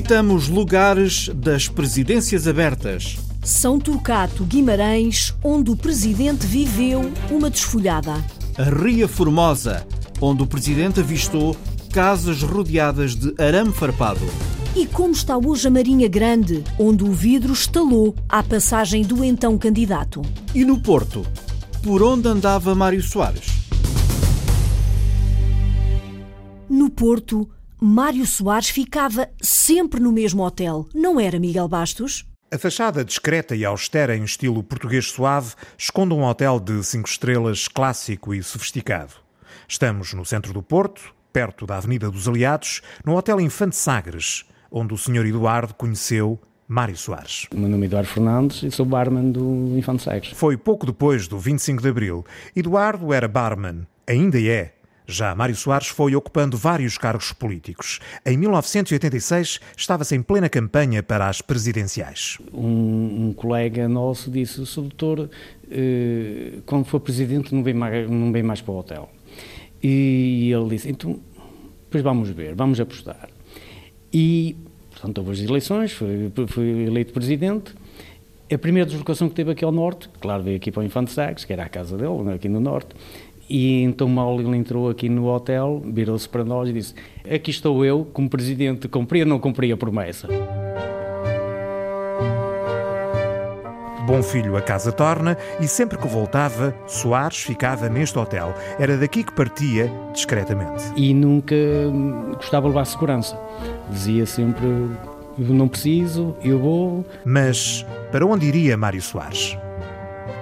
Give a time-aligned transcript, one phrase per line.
[0.00, 3.18] Visitamos lugares das presidências abertas.
[3.44, 8.14] São Turcato, Guimarães, onde o presidente viveu uma desfolhada.
[8.56, 9.86] A Ria Formosa,
[10.18, 11.54] onde o presidente avistou
[11.92, 14.24] casas rodeadas de arame farpado.
[14.74, 19.58] E como está hoje a Marinha Grande, onde o vidro estalou à passagem do então
[19.58, 20.22] candidato.
[20.54, 21.26] E no Porto,
[21.82, 23.50] por onde andava Mário Soares.
[26.70, 27.46] No Porto,
[27.82, 32.26] Mário Soares ficava sempre no mesmo hotel, não era Miguel Bastos?
[32.52, 37.68] A fachada discreta e austera em estilo português suave esconde um hotel de cinco estrelas
[37.68, 39.14] clássico e sofisticado.
[39.66, 44.92] Estamos no centro do Porto, perto da Avenida dos Aliados, no Hotel Infante Sagres, onde
[44.92, 45.24] o Sr.
[45.24, 47.46] Eduardo conheceu Mário Soares.
[47.50, 50.32] O meu nome é Eduardo Fernandes e sou barman do Infante Sagres.
[50.34, 52.26] Foi pouco depois do 25 de Abril.
[52.54, 54.74] Eduardo era barman, ainda é,
[55.10, 58.00] já Mário Soares foi ocupando vários cargos políticos.
[58.24, 62.38] Em 1986 estava-se em plena campanha para as presidenciais.
[62.52, 65.30] Um, um colega nosso disse: "O doutor,
[65.70, 69.10] eh, quando for presidente, não vem, mais, não vem mais para o hotel.
[69.82, 71.18] E ele disse: então,
[71.90, 73.28] pois vamos ver, vamos apostar.
[74.12, 74.56] E,
[74.90, 77.74] portanto, houve as eleições, fui, fui eleito presidente.
[78.52, 81.44] A primeira deslocação que teve aqui ao norte, claro, veio aqui para o Infante Sagres,
[81.44, 82.96] que era a casa dele, aqui no norte,
[83.50, 86.94] e então mal ele entrou aqui no hotel, virou-se para nós e disse:
[87.28, 90.28] Aqui estou eu, como presidente, cumpri ou não cumpri a promessa?
[94.06, 98.54] Bom filho a casa torna e sempre que voltava, Soares ficava neste hotel.
[98.78, 100.84] Era daqui que partia discretamente.
[100.96, 101.56] E nunca
[102.34, 103.38] gostava de levar segurança.
[103.90, 104.66] Dizia sempre:
[105.36, 107.04] Não preciso, eu vou.
[107.24, 109.56] Mas para onde iria Mário Soares?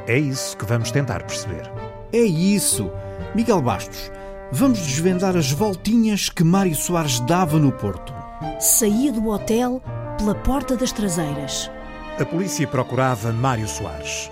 [0.07, 1.88] É isso que vamos tentar perceber.
[2.13, 2.91] É isso.
[3.35, 4.11] Miguel Bastos,
[4.51, 8.15] vamos desvendar as voltinhas que Mário Soares dava no Porto.
[8.59, 9.83] Saía do hotel
[10.17, 11.71] pela porta das traseiras.
[12.19, 14.31] A polícia procurava Mário Soares.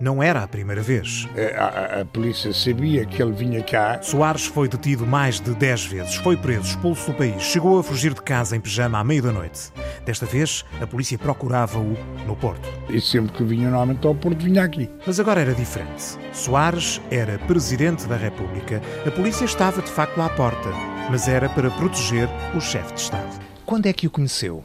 [0.00, 1.28] Não era a primeira vez.
[1.56, 4.02] A, a, a, polícia sabia que ele vinha cá.
[4.02, 8.12] Soares foi detido mais de 10 vezes, foi preso, expulso do país, chegou a fugir
[8.12, 9.72] de casa em pijama à meia da noite.
[10.04, 11.96] Desta vez, a polícia procurava-o
[12.26, 12.68] no Porto.
[12.88, 14.90] E sempre que vinha normalmente ao Porto, vinha aqui.
[15.06, 16.18] Mas agora era diferente.
[16.32, 18.82] Soares era presidente da República.
[19.06, 20.70] A polícia estava de facto à porta,
[21.10, 23.40] mas era para proteger o chefe de Estado.
[23.64, 24.64] Quando é que o conheceu?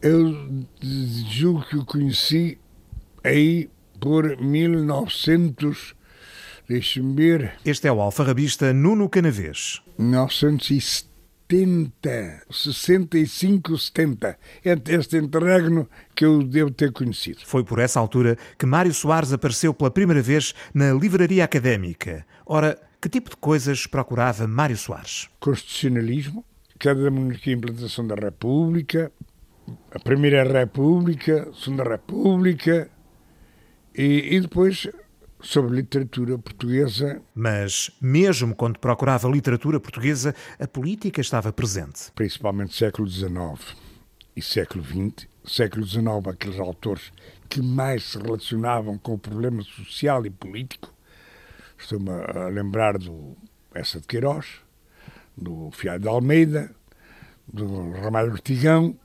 [0.00, 0.62] Eu
[1.28, 2.58] julgo que o conheci
[3.24, 3.68] aí
[4.00, 5.94] por 1900.
[6.68, 7.54] Deixe-me ver.
[7.64, 9.80] Este é o alfarrabista Nuno Canavês.
[9.98, 14.36] 1970, 65, 70.
[14.64, 17.42] É este interregno que eu devo ter conhecido.
[17.44, 22.26] Foi por essa altura que Mário Soares apareceu pela primeira vez na Livraria Académica.
[22.44, 25.28] Ora, que tipo de coisas procurava Mário Soares?
[25.38, 26.44] Constitucionalismo,
[26.78, 29.10] cada da monarquia e implantação da República,
[29.92, 32.90] a Primeira República, a Segunda República,
[33.96, 34.88] e, e depois
[35.40, 37.22] sobre literatura portuguesa.
[37.34, 42.10] Mas, mesmo quando procurava literatura portuguesa, a política estava presente.
[42.14, 43.30] Principalmente século XIX
[44.34, 45.26] e século XX.
[45.44, 47.12] Século XIX, aqueles autores
[47.48, 50.92] que mais se relacionavam com o problema social e político.
[51.78, 53.36] Estou-me a lembrar do
[53.72, 54.46] Essa de Queiroz,
[55.36, 56.74] do Fiado de Almeida,
[57.46, 58.98] do Ramalho Ortigão,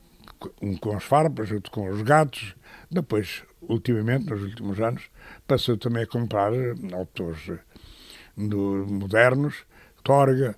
[0.60, 2.56] um com as farpas, outro com os gatos.
[2.90, 5.10] Depois ultimamente, nos últimos anos,
[5.46, 6.52] passou também a comprar
[6.92, 7.58] autores
[8.36, 9.64] do, modernos,
[10.02, 10.56] Torga,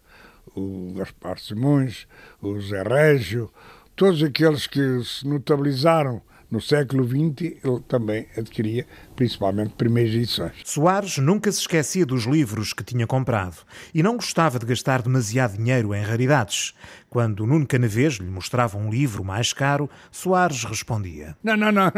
[0.54, 2.06] o Gaspar Simões,
[2.40, 3.50] o Zé Régio,
[3.94, 6.22] todos aqueles que se notabilizaram
[6.54, 10.52] no século XX, ele também adquiria, principalmente, primeiras edições.
[10.64, 13.56] Soares nunca se esquecia dos livros que tinha comprado
[13.92, 16.72] e não gostava de gastar demasiado dinheiro em raridades.
[17.10, 21.90] Quando Nuno Canavês lhe mostrava um livro mais caro, Soares respondia: Não, não, não,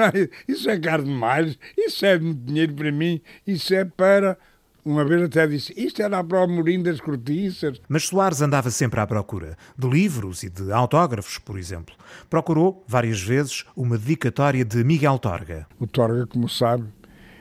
[0.49, 4.39] isso é caro demais, isso é muito dinheiro para mim, isso é para
[4.87, 7.81] uma vez até disse, isto era para o Morim das Cortiças.
[7.89, 11.93] Mas Soares andava sempre à procura, de livros e de autógrafos, por exemplo.
[12.31, 15.67] Procurou, várias vezes, uma dedicatória de Miguel Torga.
[15.81, 16.85] O Torga, como sabe,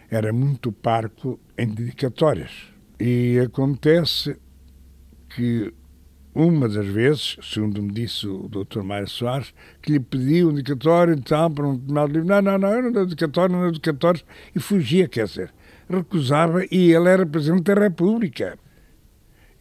[0.10, 2.52] era muito parco em dedicatórias.
[3.00, 4.36] E acontece
[5.30, 5.72] que
[6.34, 8.82] uma das vezes, segundo me disse o Dr.
[8.82, 9.54] Mário Soares,
[9.84, 12.28] que lhe pediu um dedicatório então, para um determinado livro.
[12.28, 14.22] Não, não, não, eu não dou dedicatório, não dou dedicatório.
[14.56, 15.54] E fugia, quer dizer
[15.90, 18.58] recusava e ele era Presidente da República.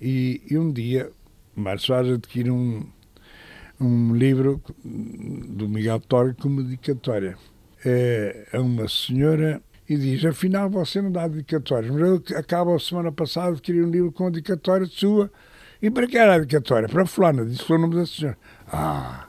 [0.01, 1.11] E, e um dia,
[1.55, 2.87] Mário Soares adquire um,
[3.81, 7.37] um livro do Miguel Torre como dedicatória
[7.85, 12.79] é, a uma senhora e diz, afinal você não dá dedicatórias, mas eu acabo a
[12.79, 15.31] semana passada de adquirir um livro com dedicatória sua.
[15.83, 16.89] E para que era a dedicatória?
[16.89, 18.39] Para fulana, disse o nome da senhora.
[18.67, 19.27] Ah,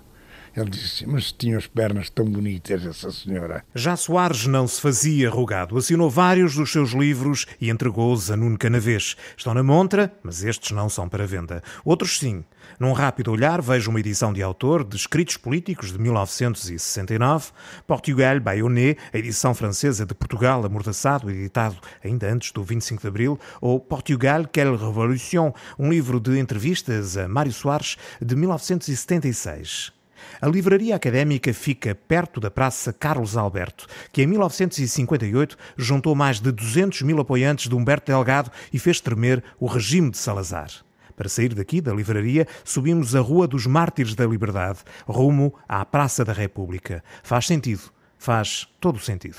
[0.55, 3.63] Ele disse mas tinha as pernas tão bonitas, essa senhora.
[3.75, 5.77] Já Soares não se fazia rogado.
[5.77, 9.17] Assinou vários dos seus livros e entregou-os a Nuno Canavês.
[9.35, 11.61] Estão na montra, mas estes não são para venda.
[11.83, 12.45] Outros sim.
[12.79, 17.51] Num rápido olhar, vejo uma edição de autor de Escritos Políticos de 1969,
[17.85, 23.39] Portugal Bayonnet, a edição francesa de Portugal Amordaçado, editado ainda antes do 25 de Abril,
[23.59, 29.93] ou Portugal, Quelle Révolution, um livro de entrevistas a Mário Soares de 1976.
[30.41, 36.51] A livraria académica fica perto da Praça Carlos Alberto, que em 1958 juntou mais de
[36.51, 40.69] 200 mil apoiantes de Humberto Delgado e fez tremer o regime de Salazar.
[41.15, 46.25] Para sair daqui da livraria, subimos a Rua dos Mártires da Liberdade, rumo à Praça
[46.25, 47.01] da República.
[47.23, 47.83] Faz sentido.
[48.17, 49.37] Faz todo o sentido.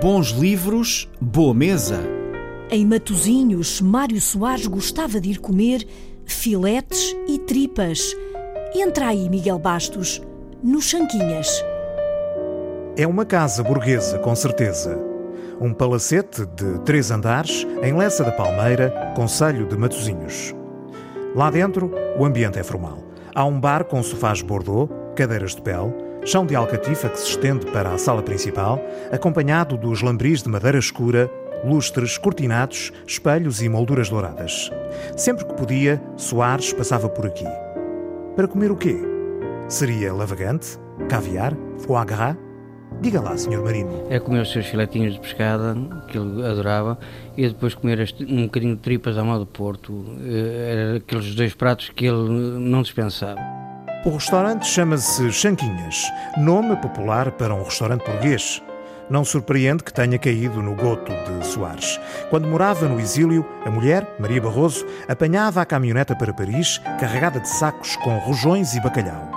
[0.00, 2.00] Bons livros, boa mesa.
[2.70, 5.88] Em Matozinhos, Mário Soares gostava de ir comer
[6.28, 8.14] filetes e tripas.
[8.74, 10.22] Entra aí, Miguel Bastos,
[10.62, 11.64] nos Chanquinhas.
[12.96, 14.98] É uma casa burguesa, com certeza.
[15.60, 20.54] Um palacete de três andares em Lessa da Palmeira, Conselho de Matozinhos.
[21.34, 22.98] Lá dentro, o ambiente é formal.
[23.34, 25.94] Há um bar com sofás bordô, cadeiras de pele,
[26.24, 28.80] chão de alcatifa que se estende para a sala principal,
[29.10, 31.30] acompanhado dos lambris de madeira escura,
[31.64, 34.70] lustres cortinados, espelhos e molduras douradas.
[35.16, 37.46] Sempre que podia, Soares passava por aqui.
[38.36, 38.96] Para comer o quê?
[39.68, 40.78] Seria lavagante?
[41.08, 41.54] Caviar?
[41.78, 42.36] Foie gras?
[43.00, 43.62] Diga lá, Sr.
[43.62, 44.06] Marino.
[44.10, 45.76] É comer os seus filetinhos de pescada,
[46.08, 46.98] que ele adorava,
[47.36, 50.04] e depois comer um bocadinho de tripas à moda Porto.
[50.24, 52.28] Eh, Eram aqueles dois pratos que ele
[52.58, 53.38] não dispensava.
[54.04, 56.04] O restaurante chama-se Chanquinhas,
[56.38, 58.62] nome popular para um restaurante português.
[59.10, 61.98] Não surpreende que tenha caído no goto de Soares.
[62.28, 67.48] Quando morava no exílio, a mulher, Maria Barroso, apanhava a caminhoneta para Paris, carregada de
[67.48, 69.30] sacos com rojões e bacalhau.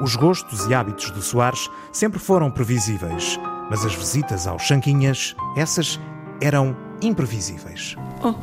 [0.00, 5.98] Os gostos e hábitos de Soares sempre foram previsíveis, mas as visitas aos Chanquinhas, essas
[6.40, 7.96] eram imprevisíveis.
[8.22, 8.34] Oh,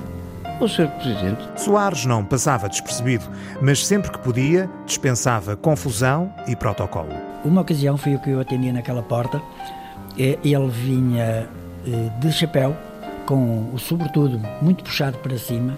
[0.63, 0.89] o Sr.
[0.89, 1.61] Presidente.
[1.61, 3.25] Soares não passava despercebido,
[3.61, 7.13] mas sempre que podia, dispensava confusão e protocolo.
[7.45, 9.41] Uma ocasião fui eu que eu atendia naquela porta.
[10.17, 11.47] Ele vinha
[11.87, 12.75] eh, de chapéu,
[13.25, 15.77] com o sobretudo muito puxado para cima,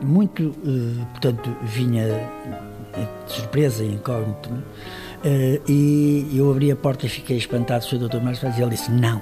[0.00, 2.06] muito, eh, portanto, vinha
[3.26, 4.50] de surpresa e incógnito.
[4.50, 7.84] Uh, e eu abri a porta e fiquei espantado.
[7.84, 8.08] O Sr.
[8.08, 8.20] Dr.
[8.20, 9.20] Marcos e ele disse: Não,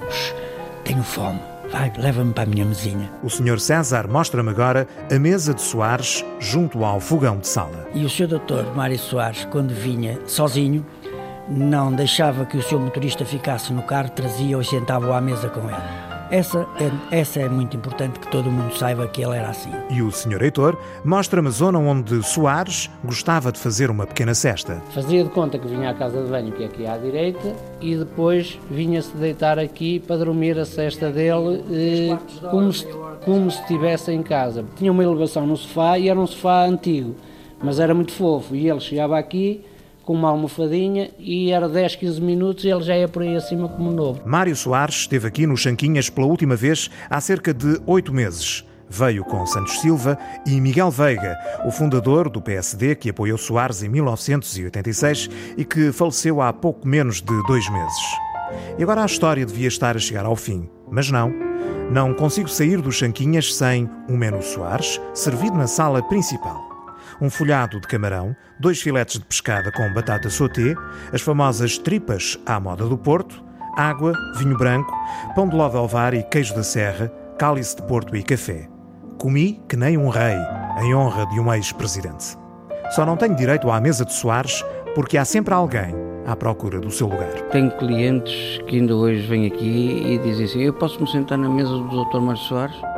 [0.83, 1.39] tenho fome.
[1.71, 3.09] Vai, leva-me para a minha mesinha.
[3.23, 3.59] O Sr.
[3.59, 7.87] César mostra-me agora a mesa de Soares junto ao fogão de sala.
[7.95, 8.27] E o Sr.
[8.27, 8.75] Dr.
[8.75, 10.85] Mário Soares, quando vinha sozinho,
[11.47, 15.61] não deixava que o seu motorista ficasse no carro, trazia-o e sentava-o à mesa com
[15.61, 16.13] ele.
[16.31, 19.69] Essa é, essa é muito importante que todo mundo saiba que ele era assim.
[19.91, 20.41] E o Sr.
[20.41, 20.75] Heitor
[21.05, 24.81] mostra-me a zona onde Soares gostava de fazer uma pequena cesta.
[24.89, 27.95] Fazia de conta que vinha à casa de banho, que é aqui à direita, e
[27.95, 32.17] depois vinha-se deitar aqui para dormir a cesta dele eh,
[32.49, 32.87] como, se,
[33.23, 34.65] como se estivesse em casa.
[34.75, 37.15] Tinha uma elevação no sofá e era um sofá antigo,
[37.61, 38.55] mas era muito fofo.
[38.55, 39.63] E ele chegava aqui
[40.03, 43.67] com uma almofadinha e era 10, 15 minutos e ele já ia por aí acima
[43.67, 44.21] como novo.
[44.25, 48.65] Mário Soares esteve aqui no Chanquinhas pela última vez há cerca de oito meses.
[48.89, 51.35] Veio com Santos Silva e Miguel Veiga,
[51.65, 57.21] o fundador do PSD que apoiou Soares em 1986 e que faleceu há pouco menos
[57.21, 58.03] de dois meses.
[58.77, 61.33] E agora a história devia estar a chegar ao fim, mas não.
[61.91, 66.72] Não consigo sair dos Chanquinhas sem um menu Soares servido na sala principal
[67.23, 70.75] um folhado de camarão, dois filetes de pescada com batata sauté,
[71.13, 73.41] as famosas tripas à moda do Porto,
[73.77, 74.93] água, vinho branco,
[75.33, 77.07] pão de ló de alvar e queijo da serra,
[77.39, 78.67] cálice de Porto e café.
[79.17, 80.35] Comi que nem um rei,
[80.81, 82.37] em honra de um ex-presidente.
[82.91, 84.61] Só não tenho direito à mesa de Soares
[84.93, 87.31] porque há sempre alguém à procura do seu lugar.
[87.51, 91.47] Tenho clientes que ainda hoje vêm aqui e dizem assim: Eu posso me sentar na
[91.47, 92.19] mesa do Dr.
[92.19, 92.92] Mário Soares?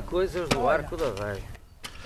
[0.00, 1.42] Coisas do arco da velha.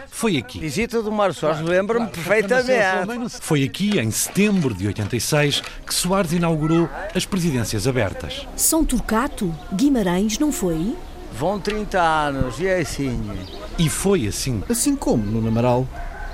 [0.08, 0.58] Foi aqui.
[0.58, 3.38] Visita do Mário Soares, lembro-me perfeitamente.
[3.40, 8.46] Foi aqui, em setembro de 86, que Soares inaugurou as presidências abertas.
[8.56, 10.96] São Turcato, Guimarães, não foi?
[11.32, 13.30] Vão 30 anos, e é assim.
[13.78, 14.62] E foi assim.
[14.68, 15.86] Assim como, Nuno Amaral.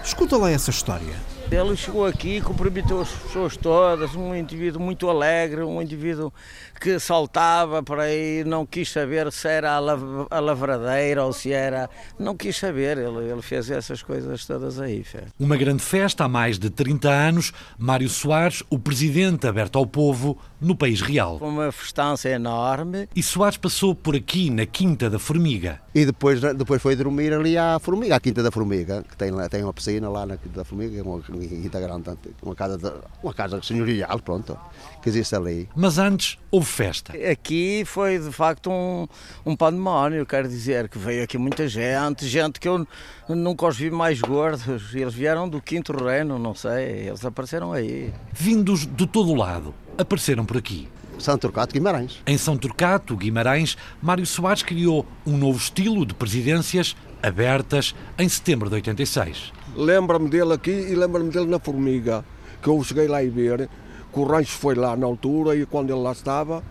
[0.05, 1.15] Escuta lá essa história.
[1.51, 6.31] Ele chegou aqui, cumprimentou as pessoas todas, um indivíduo muito alegre, um indivíduo
[6.79, 11.51] que saltava por aí, não quis saber se era a, lav a lavradeira ou se
[11.51, 11.89] era.
[12.19, 15.03] Não quis saber, ele, ele fez essas coisas todas aí.
[15.03, 15.25] Fé.
[15.41, 17.53] Uma grande festa há mais de 30 anos.
[17.79, 21.39] Mário Soares, o presidente aberto ao povo no País Real.
[21.41, 23.09] Uma festança enorme.
[23.17, 25.81] E Soares passou por aqui, na Quinta da Formiga.
[25.95, 29.63] E depois, depois foi dormir ali à Formiga, à Quinta da Formiga, que tem, tem
[29.63, 31.03] uma piscina lá na Quinta da Formiga,
[31.39, 32.11] uma quinta grande,
[32.43, 32.93] uma casa, de,
[33.23, 34.59] uma casa senhorial, pronto,
[35.03, 35.69] que existe ali.
[35.75, 37.13] Mas antes houve festa.
[37.31, 39.07] Aqui foi de facto um,
[39.45, 42.87] um pandemónio, quero dizer, que veio aqui muita gente, gente que eu
[43.29, 48.13] nunca os vi mais gordos, eles vieram do Quinto Reino, não sei, eles apareceram aí.
[48.33, 50.89] Vindos de todo o lado, apareceram por aqui.
[51.19, 52.23] São Turcato, Guimarães.
[52.27, 58.69] Em São Turcato, Guimarães, Mário Soares criou um novo estilo de presidências abertas em setembro
[58.69, 59.53] de 86.
[59.77, 62.25] Lembra-me dele aqui e lembra-me dele na Formiga,
[62.63, 63.69] que eu cheguei lá e ver,
[64.13, 66.63] que o rancho foi lá na altura e quando ele lá estava,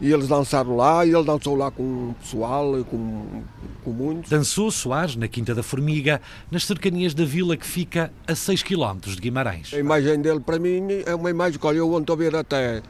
[0.00, 3.42] e eles dançaram lá, e ele dançou lá com o pessoal, com,
[3.84, 4.30] com muitos.
[4.30, 6.20] Dançou Soares na Quinta da Formiga,
[6.50, 9.72] nas cercanias da vila que fica a 6 km de Guimarães.
[9.72, 12.82] A imagem dele, para mim, é uma imagem que, olha, eu ontem a ver até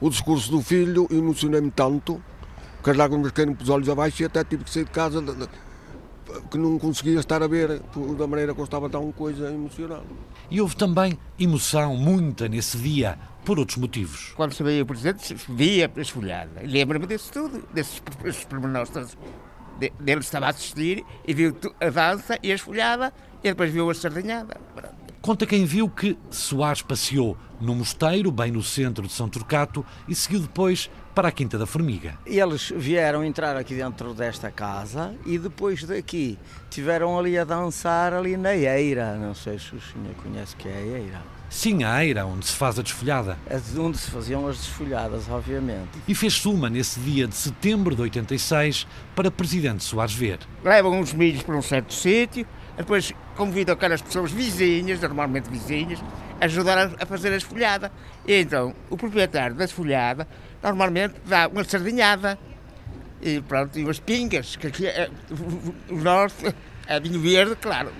[0.00, 2.22] o discurso do filho, emocionei-me tanto,
[2.82, 5.20] que as lágrimas caíram para os olhos abaixo e até tive que sair de casa
[6.50, 7.80] que não conseguia estar a ver
[8.18, 10.04] da maneira que eu estava tão coisa emocional.
[10.50, 14.32] E houve também emoção, muita, nesse dia, por outros motivos.
[14.36, 16.62] Quando se veio o Presidente, via a esfolhada.
[16.62, 18.00] Lembro-me disso tudo, desses
[18.48, 19.16] pormenores todos.
[20.00, 23.12] Dele estava a assistir e viu a dança e a esfolhada
[23.44, 24.58] e depois viu a sardinhada.
[25.26, 30.14] Conta quem viu que Soares passeou no mosteiro, bem no centro de São Turcato, e
[30.14, 32.16] seguiu depois para a Quinta da Formiga.
[32.24, 36.38] Eles vieram entrar aqui dentro desta casa e depois daqui
[36.70, 39.16] tiveram ali a dançar ali na Eira.
[39.16, 41.22] Não sei se o senhor conhece que é a Eira.
[41.50, 43.36] Sim, a Eira, onde se faz a desfolhada.
[43.46, 45.90] É de onde se faziam as desfolhadas, obviamente.
[46.06, 50.38] E fez-se uma nesse dia de setembro de 86 para Presidente Soares ver.
[50.62, 56.02] Levam uns milhos para um certo sítio, depois convidam aquelas pessoas vizinhas, normalmente vizinhas,
[56.40, 57.92] a ajudar a fazer a esfolhada.
[58.26, 60.26] E então, o proprietário da esfolhada
[60.62, 62.38] normalmente dá uma sardinhada
[63.22, 65.08] e pronto, e umas pingas, que aqui é,
[65.88, 66.54] o norte
[66.86, 67.90] é vinho verde, claro.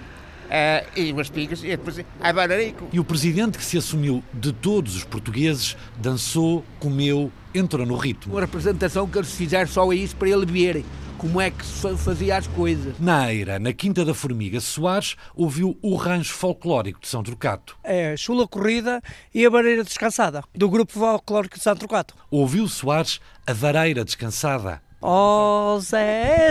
[0.46, 2.88] Uh, e umas pingas e depois a bararico.
[2.92, 8.32] E o presidente que se assumiu de todos os portugueses dançou, comeu, entrou no ritmo.
[8.34, 10.84] Uma representação que eles fizeram só isso para ele ver
[11.18, 12.98] como é que se fazia as coisas.
[12.98, 17.76] Na Eira, na Quinta da Formiga, Soares ouviu o rancho folclórico de São Trocato.
[17.82, 19.02] É Chula Corrida
[19.34, 22.14] e a Vareira Descansada, do grupo folclórico de São Trocato.
[22.30, 24.85] Ouviu Soares a Vareira Descansada.
[25.08, 26.50] Ó oh, Zezinho,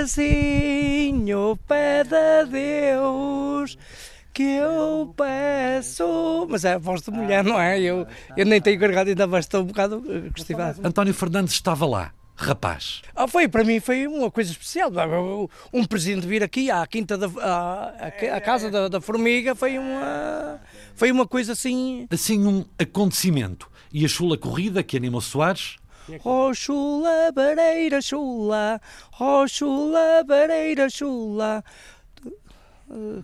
[1.68, 3.78] pede a Deus
[4.32, 6.48] que eu peço.
[6.50, 7.78] Mas é a voz de mulher, não é?
[7.82, 8.08] Eu,
[8.38, 10.02] eu nem tenho carregado, ainda bastou um bocado
[10.34, 10.80] gostivado.
[10.88, 13.02] António Fernandes estava lá rapaz?
[13.16, 14.92] Ah, foi, para mim foi uma coisa especial.
[15.74, 17.94] Um presidente vir aqui à quinta da à,
[18.36, 20.60] à casa da, da, formiga foi uma
[20.96, 22.08] foi uma coisa assim.
[22.10, 23.70] Assim um acontecimento.
[23.92, 25.78] E a chula corrida que animou Soares?
[26.24, 28.82] Oh chula bareira chula,
[29.20, 31.64] oh chula bareira chula.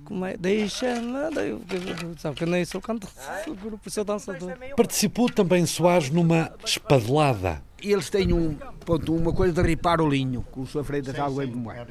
[0.06, 0.36] Como é?
[0.38, 2.18] Deixa-me.
[2.18, 3.12] Sabe que eu nem sou cantor
[3.46, 4.58] do grupo, sou dançador.
[4.76, 10.46] Participou também Soares numa espadelada eles têm um, ponto, uma coisa de ripar o linho,
[10.54, 10.84] que o Sr.
[10.84, 11.88] Freitas sabe bem como é.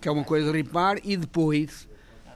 [0.00, 1.88] Que é uma coisa de ripar e depois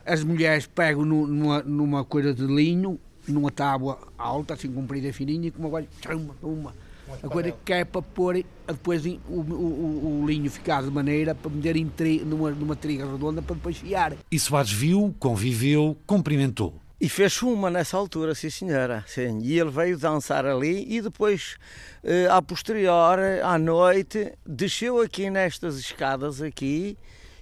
[0.05, 5.49] as mulheres pegam numa, numa coisa de linho, numa tábua alta, assim comprida e fininha,
[5.49, 6.75] e com uma coisa, uma, uma.
[7.23, 11.50] A coisa que é para pôr depois o, o, o, linho ficar de maneira para
[11.50, 14.15] meter em tri, numa, numa triga redonda para depois fiar.
[14.31, 16.75] E Soares viu, conviveu, cumprimentou.
[17.00, 19.05] E fez uma nessa altura, sim senhora.
[19.07, 19.38] Sim.
[19.43, 21.57] E ele veio dançar ali e depois,
[22.03, 26.99] eh, a posterior, à noite, desceu aqui nestas escadas aqui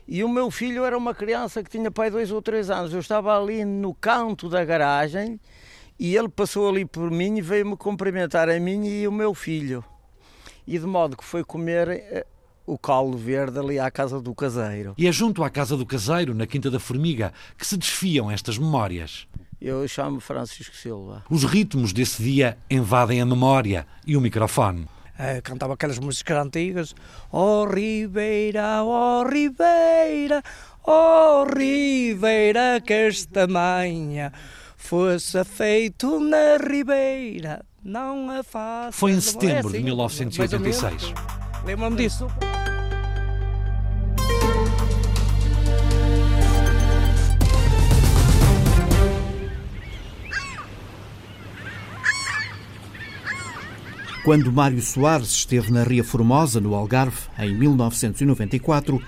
[0.08, 2.92] e o meu filho era uma criança que tinha pai dois ou três anos.
[2.92, 5.40] Eu estava ali no canto da garagem
[5.98, 9.84] e ele passou ali por mim e veio-me cumprimentar a mim e o meu filho.
[10.66, 12.26] E de modo que foi comer eh,
[12.66, 14.94] o calo verde ali à casa do caseiro.
[14.98, 18.58] E é junto à casa do caseiro, na Quinta da Formiga, que se desfiam estas
[18.58, 19.26] memórias.
[19.60, 21.24] Eu chamo Francisco Silva.
[21.30, 24.86] Os ritmos desse dia invadem a memória e o microfone.
[25.18, 26.94] É, cantava aquelas músicas antigas.
[27.32, 30.42] Oh Ribeira, oh Ribeira,
[30.84, 34.30] oh Ribeira, que esta manhã
[34.76, 38.92] Feito na Ribeira, não a faça.
[38.92, 41.14] Foi em é setembro é assim, de 1986.
[41.64, 42.26] Lembro-me disso.
[54.26, 59.00] Quando Mário Soares esteve na Ria Formosa, no Algarve, em 1994,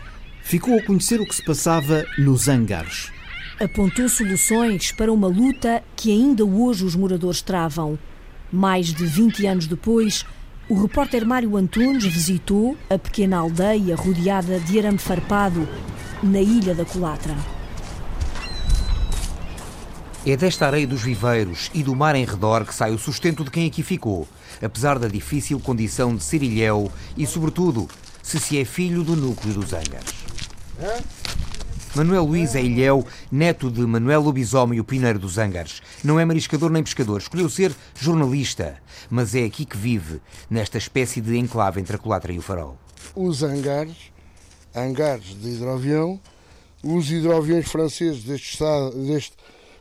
[0.45, 3.11] ficou a conhecer o que se passava nos hangares.
[3.61, 7.99] Apontou soluções para uma luta que ainda hoje os moradores travam.
[8.53, 10.25] Mais de 20 anos depois,
[10.69, 15.69] o repórter Mário Antunes visitou a pequena aldeia rodeada de arame farpado,
[16.23, 17.37] na Ilha da Colatra.
[20.25, 23.50] É desta areia dos viveiros e do mar em redor que sai o sustento de
[23.50, 24.29] quem aqui ficou,
[24.62, 27.88] apesar da difícil condição de ser ilhéu e, sobretudo,
[28.23, 30.15] se se é filho do núcleo dos Angares.
[31.99, 35.83] Manuel Luís é ilhéu, neto de Manuel Lobisomem, o pineiro dos Angares.
[36.05, 41.21] Não é mariscador nem pescador, escolheu ser jornalista, mas é aqui que vive, nesta espécie
[41.21, 42.78] de enclave entre a Colatra e o Farol.
[43.17, 44.12] Os Angares,
[44.73, 46.21] Angares de hidroavião,
[46.85, 49.33] os hidroaviões franceses deste, estado, deste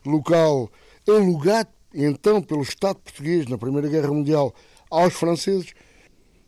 [0.03, 0.71] local,
[1.07, 4.55] alugado então pelo Estado português na Primeira Guerra Mundial
[4.89, 5.71] aos franceses,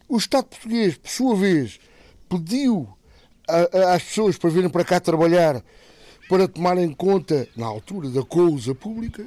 [0.07, 1.79] o Estado português, por sua vez,
[2.27, 2.89] pediu
[3.94, 5.62] às pessoas para virem para cá trabalhar
[6.29, 9.25] para tomarem conta, na altura da coisa pública.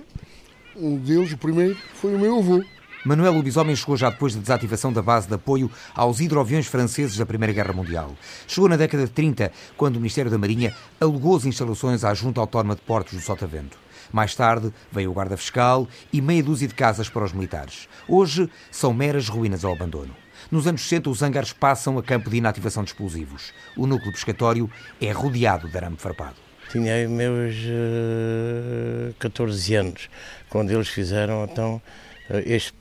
[0.76, 2.64] Um deles, o primeiro, foi o meu avô.
[3.05, 7.26] Manuel Lobisomem chegou já depois da desativação da base de apoio aos hidroaviões franceses da
[7.26, 8.12] Primeira Guerra Mundial.
[8.47, 12.41] Chegou na década de 30, quando o Ministério da Marinha alugou as instalações à Junta
[12.41, 13.76] Autónoma de Portos do Sotavento.
[14.12, 17.88] Mais tarde veio o guarda fiscal e meia dúzia de casas para os militares.
[18.07, 20.22] Hoje são meras ruínas ao abandono.
[20.52, 23.54] Nos anos 60, os hangares passam a campo de inativação de explosivos.
[23.75, 26.37] O núcleo pescatório é rodeado de arame farpado.
[26.71, 30.11] Tinha meus uh, 14 anos,
[30.50, 31.80] quando eles fizeram então
[32.28, 32.75] uh, este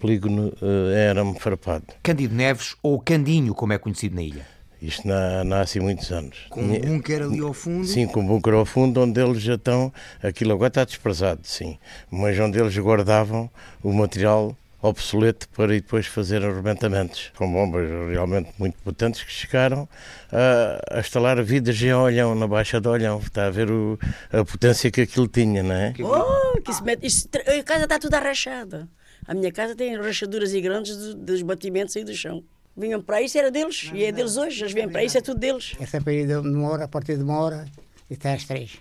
[0.00, 1.84] polígono uh, arame farpado.
[2.02, 4.44] Cândido Neves, ou Candinho, como é conhecido na ilha.
[4.82, 5.06] Isto
[5.46, 6.46] nasce há muitos anos.
[6.50, 7.86] Com um bunker ali ao fundo?
[7.86, 9.92] Sim, com um bunker ao fundo, onde eles já estão.
[10.20, 11.78] Aquilo agora está desprezado, sim.
[12.10, 13.48] Mas onde eles guardavam
[13.84, 14.54] o material
[14.84, 19.88] obsoleto para depois fazer arrebentamentos, com bombas realmente muito potentes que chegaram
[20.30, 23.18] a, a instalar vidas em Olhão, na Baixa de Olhão.
[23.18, 23.98] Está a ver o,
[24.30, 25.94] a potência que aquilo tinha, não é?
[26.00, 28.86] Oh, que se mete, isto, a casa está toda arrachada.
[29.26, 32.44] A minha casa tem rachaduras e grandes dos batimentos aí do chão.
[32.76, 34.62] Vinham para isso, era deles, não, e é não, deles hoje.
[34.62, 35.74] Eles vêm para isso, é tudo deles.
[35.80, 37.64] É sempre aí de uma hora, a partir de uma hora,
[38.10, 38.78] e até às três.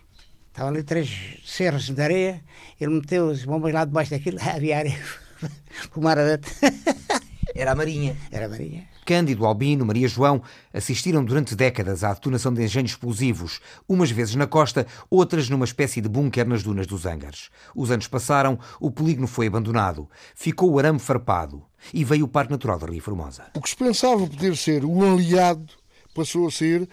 [0.50, 2.44] Estavam ali três cerros de areia,
[2.80, 5.23] ele meteu as bombas lá debaixo daquilo, havia areia.
[5.92, 6.52] Fumar adentro.
[7.56, 8.18] Era a Marinha.
[8.32, 8.88] Era a Marinha.
[9.06, 10.42] Cândido, Albino, Maria João
[10.74, 16.02] assistiram durante décadas à detonação de engenhos explosivos, umas vezes na costa, outras numa espécie
[16.02, 17.50] de bunker nas dunas dos Angares.
[17.76, 22.52] Os anos passaram, o polígono foi abandonado, ficou o arame farpado e veio o Parque
[22.52, 23.46] Natural da Ria Formosa.
[23.54, 25.74] O que se pensava poder ser um aliado
[26.16, 26.88] passou a ser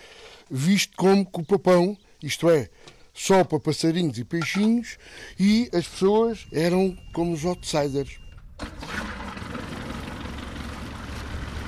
[0.51, 2.69] visto como cupapão, isto é,
[3.15, 4.99] só para passarinhos e peixinhos,
[5.39, 8.20] e as pessoas eram como os outsiders.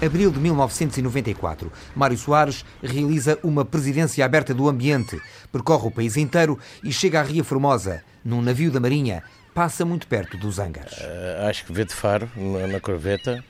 [0.04, 5.20] Abril de 1994, Mário Soares realiza uma presidência aberta do ambiente,
[5.52, 9.22] percorre o país inteiro e chega à Ria Formosa, num navio da Marinha,
[9.54, 10.98] passa muito perto dos hangares.
[10.98, 13.44] Uh, acho que vê de faro na, na corveta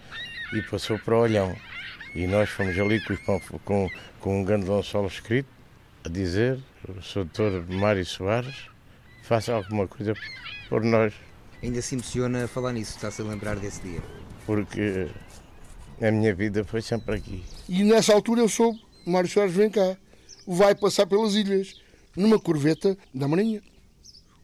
[0.52, 1.56] e passou para o Olhão.
[2.14, 5.48] E nós fomos ali com, com, com um grande lençol escrito
[6.04, 7.64] a dizer: o Sr.
[7.68, 8.68] Mário Soares,
[9.22, 10.12] faça alguma coisa
[10.68, 11.14] por nós.
[11.62, 14.02] Ainda se emociona a falar nisso, está-se a lembrar desse dia?
[14.44, 15.08] Porque
[16.00, 17.44] a minha vida foi sempre aqui.
[17.68, 19.96] E nessa altura eu soube, Mário Soares vem cá,
[20.44, 21.80] vai passar pelas ilhas,
[22.16, 23.62] numa corveta da Marinha.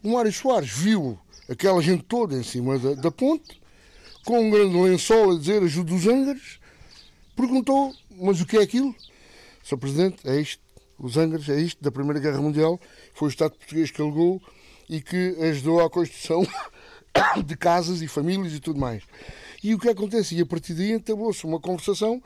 [0.02, 3.60] O Mário Soares viu aquela gente toda em cima da, da ponte,
[4.24, 6.60] com um grande lençol a dizer ajuda os ângares,
[7.34, 8.94] perguntou, mas o que é aquilo?
[9.64, 9.76] Sr.
[9.76, 10.62] Presidente, é isto,
[10.96, 12.80] os ângares, é isto, da Primeira Guerra Mundial,
[13.12, 14.40] foi o Estado português que alegou
[14.88, 16.46] e que ajudou à construção
[17.44, 19.02] de casas e famílias e tudo mais.
[19.62, 20.36] E o que acontece?
[20.36, 22.22] E a partir daí entablou-se uma conversação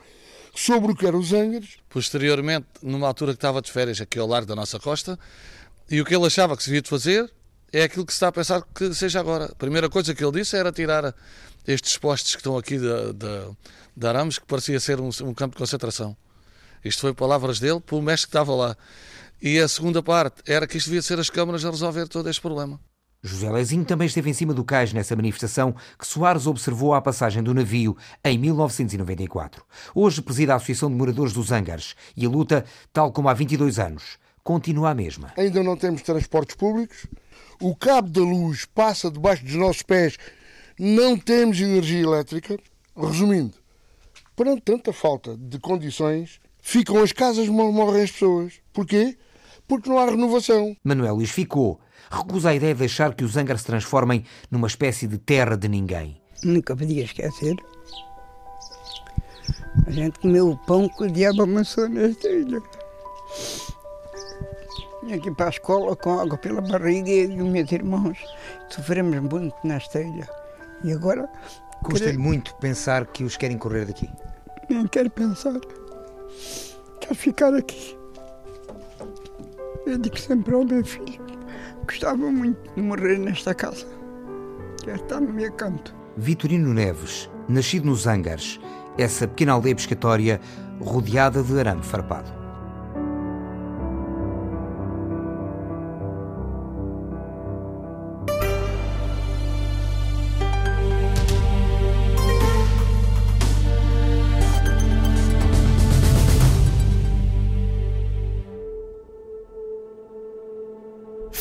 [0.55, 1.77] sobre o que eram os ângares.
[1.89, 5.17] Posteriormente, numa altura que estava de férias aqui ao largo da nossa costa,
[5.89, 7.31] e o que ele achava que se devia de fazer
[7.71, 9.45] é aquilo que se está a pensar que seja agora.
[9.45, 11.13] A primeira coisa que ele disse era tirar
[11.67, 13.57] estes postes que estão aqui de, de,
[13.97, 16.15] de arames, que parecia ser um, um campo de concentração.
[16.85, 18.77] Isto foi palavras dele, pelo mestre que estava lá.
[19.41, 22.41] E a segunda parte era que isto devia ser as câmaras a resolver todo este
[22.41, 22.79] problema.
[23.25, 27.41] José Lezinho também esteve em cima do cais nessa manifestação que Soares observou à passagem
[27.41, 29.63] do navio em 1994.
[29.95, 33.79] Hoje preside a Associação de Moradores dos Ângares e a luta, tal como há 22
[33.79, 35.31] anos, continua a mesma.
[35.37, 37.07] Ainda não temos transportes públicos,
[37.61, 40.17] o cabo da luz passa debaixo dos nossos pés,
[40.77, 42.57] não temos energia elétrica.
[42.93, 43.53] Resumindo,
[44.35, 48.55] perante tanta falta de condições, ficam as casas, morrem as pessoas.
[48.73, 49.17] Porquê?
[49.65, 50.75] Porque não há renovação.
[50.83, 51.79] Manuel Luís ficou
[52.13, 55.67] recusa a ideia de deixar que os Angar se transformem numa espécie de terra de
[55.67, 56.21] ninguém.
[56.43, 57.55] Nunca podia esquecer
[59.87, 62.61] A gente comeu o pão que o diabo amassou nesta ilha.
[65.03, 68.17] Vinha aqui para a escola com água pela barriga e os meus irmãos.
[68.69, 70.27] Sofremos muito nesta ilha.
[70.83, 71.27] E agora.
[71.83, 74.09] Custa-lhe muito pensar que os querem correr daqui?
[74.69, 75.59] Nem quero pensar.
[77.01, 77.97] Quero ficar aqui.
[79.85, 81.22] Eu digo sempre ao meu filho:
[81.85, 83.85] gostava muito de morrer nesta casa.
[84.83, 85.95] Quero estar no meu canto.
[86.17, 88.59] Vitorino Neves, nascido nos Angares,
[88.97, 90.41] essa pequena aldeia pescatória
[90.79, 92.42] rodeada de arame farpado.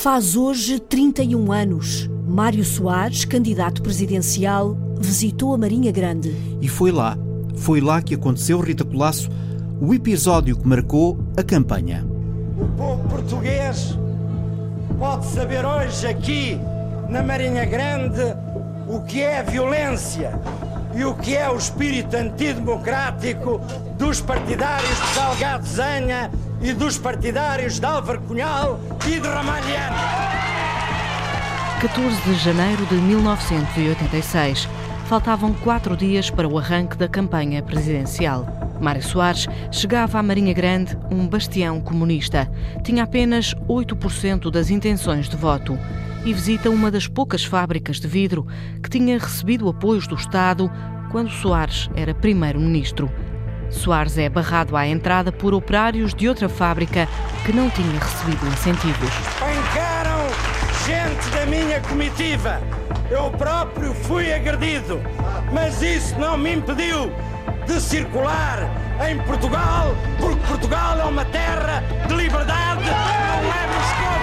[0.02, 2.10] Faz hoje 31 anos.
[2.26, 6.34] Mário Soares, candidato presidencial, visitou a Marinha Grande.
[6.60, 7.16] E foi lá,
[7.54, 9.30] foi lá que aconteceu, Rita Colasso,
[9.80, 12.04] o episódio que marcou a campanha.
[12.60, 13.96] O povo português
[14.98, 16.58] pode saber hoje aqui
[17.08, 18.34] na Marinha Grande
[18.88, 20.32] o que é violência
[20.96, 23.60] e o que é o espírito antidemocrático
[23.96, 26.28] dos partidários de Salgado Zanha
[26.62, 29.96] e dos partidários de Álvaro Cunhal e de Ramalhiano.
[31.80, 34.68] 14 de janeiro de 1986.
[35.06, 38.46] Faltavam quatro dias para o arranque da campanha presidencial.
[38.80, 42.48] Mário Soares chegava à Marinha Grande, um bastião comunista.
[42.84, 45.76] Tinha apenas 8% das intenções de voto.
[46.24, 48.46] E visita uma das poucas fábricas de vidro
[48.80, 50.70] que tinha recebido apoios do Estado
[51.10, 53.10] quando Soares era primeiro-ministro.
[53.72, 57.08] Soares é barrado à entrada por operários de outra fábrica
[57.44, 59.10] que não tinha recebido incentivos.
[59.40, 60.20] Encaram
[60.86, 62.60] gente da minha comitiva.
[63.10, 65.00] Eu próprio fui agredido,
[65.52, 67.12] mas isso não me impediu
[67.66, 68.58] de circular
[69.08, 74.21] em Portugal, porque Portugal é uma terra de liberdade, não é.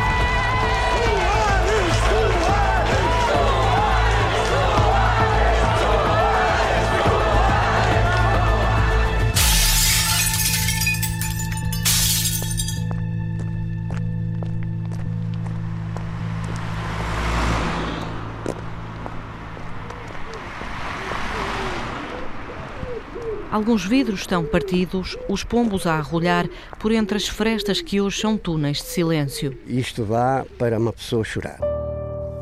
[23.51, 26.47] Alguns vidros estão partidos, os pombos a arrolhar
[26.79, 29.57] por entre as frestas que hoje são túneis de silêncio.
[29.65, 31.59] Isto dá para uma pessoa chorar.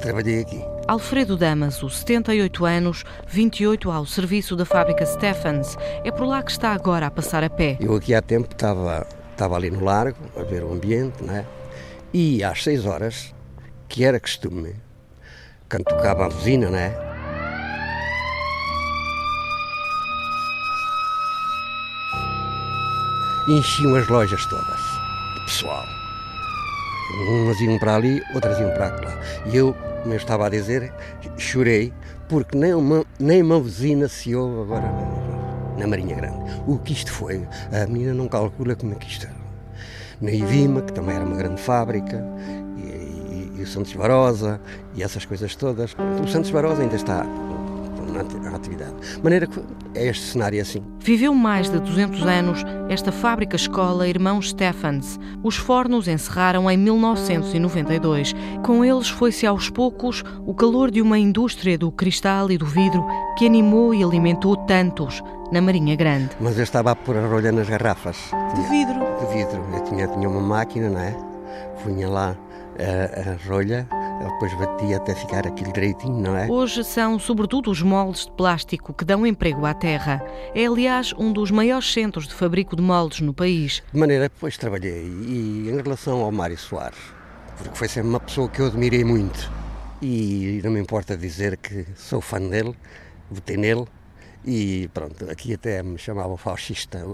[0.02, 0.62] Trabalhei aqui.
[0.86, 5.78] Alfredo Damaso, 78 anos, 28 ao serviço da fábrica Stephens.
[6.04, 7.78] É por lá que está agora a passar a pé.
[7.80, 11.46] Eu aqui há tempo estava, estava ali no largo, a ver o ambiente, né?
[12.14, 13.34] E às 6 horas,
[13.88, 14.76] que era costume,
[15.70, 17.07] quando tocava a buzina, né?
[23.48, 24.80] Enchiam as lojas todas
[25.36, 25.86] de pessoal.
[27.30, 29.18] Umas iam para ali, outras iam para lá.
[29.46, 30.92] E eu, como eu estava a dizer,
[31.38, 31.94] chorei
[32.28, 34.92] porque nem uma, nem uma usina se ouve agora
[35.78, 36.38] na Marinha Grande.
[36.68, 39.48] O que isto foi, a menina não calcula como é que isto era.
[40.20, 42.26] Na Ivima, que também era uma grande fábrica,
[42.78, 44.60] e, e, e o Santos Barosa,
[44.96, 45.96] e essas coisas todas.
[46.22, 47.26] O Santos Barosa ainda está
[48.24, 48.94] na atividade.
[49.16, 49.60] De maneira que
[49.96, 50.82] é este cenário assim.
[51.00, 55.20] Viveu mais de 200 anos esta fábrica-escola Irmãos Stephens.
[55.44, 58.34] Os fornos encerraram em 1992.
[58.64, 63.06] Com eles foi-se aos poucos o calor de uma indústria do cristal e do vidro
[63.38, 66.30] que animou e alimentou tantos na Marinha Grande.
[66.40, 68.18] Mas eu estava a pôr a rolha nas garrafas.
[68.54, 69.00] De vidro?
[69.20, 69.64] De vidro.
[69.74, 71.16] Eu tinha, tinha uma máquina, não é?
[71.84, 72.36] Punha lá
[72.80, 73.88] a, a rolha
[74.26, 76.48] depois batia até ficar aquilo direitinho, não é?
[76.48, 80.24] Hoje são sobretudo os moldes de plástico que dão emprego à terra.
[80.54, 83.84] É, aliás, um dos maiores centros de fabrico de moldes no país.
[83.92, 87.00] De maneira que depois trabalhei e em relação ao Mário Soares,
[87.58, 89.52] porque foi sempre uma pessoa que eu admirei muito
[90.02, 92.76] e não me importa dizer que sou fã dele,
[93.30, 93.86] votei nele
[94.46, 97.06] e pronto, aqui até me chamava fascista,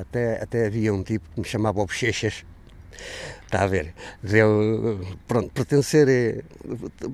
[0.00, 2.44] até, até havia um tipo que me chamava Bochechas,
[3.44, 3.94] Está a ver?
[4.24, 6.42] Eu, pronto, pertencer, é,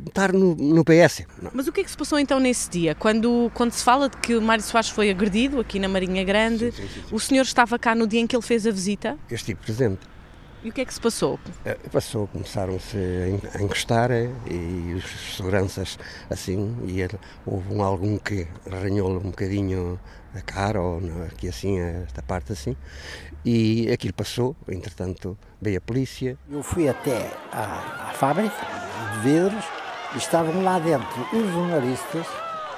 [0.06, 1.26] estar no, no PS.
[1.42, 1.50] Não.
[1.52, 2.94] Mas o que é que se passou então nesse dia?
[2.94, 6.72] Quando, quando se fala de que o Mário Soares foi agredido aqui na Marinha Grande,
[6.72, 9.18] sim, sim, sim, o senhor estava cá no dia em que ele fez a visita?
[9.28, 10.00] Eu estive presente.
[10.62, 11.40] E o que é que se passou?
[11.64, 12.96] Eh, passou, começaram-se
[13.54, 17.00] a encostar eh, e os seguranças assim, e
[17.46, 19.98] houve um, algum que arranhou um bocadinho
[20.34, 22.76] a cara, ou aqui assim, esta parte assim,
[23.44, 26.36] e aquilo passou, entretanto veio a polícia.
[26.50, 28.54] Eu fui até à, à fábrica
[29.14, 29.64] de vidros
[30.14, 32.26] e estavam lá dentro os jornalistas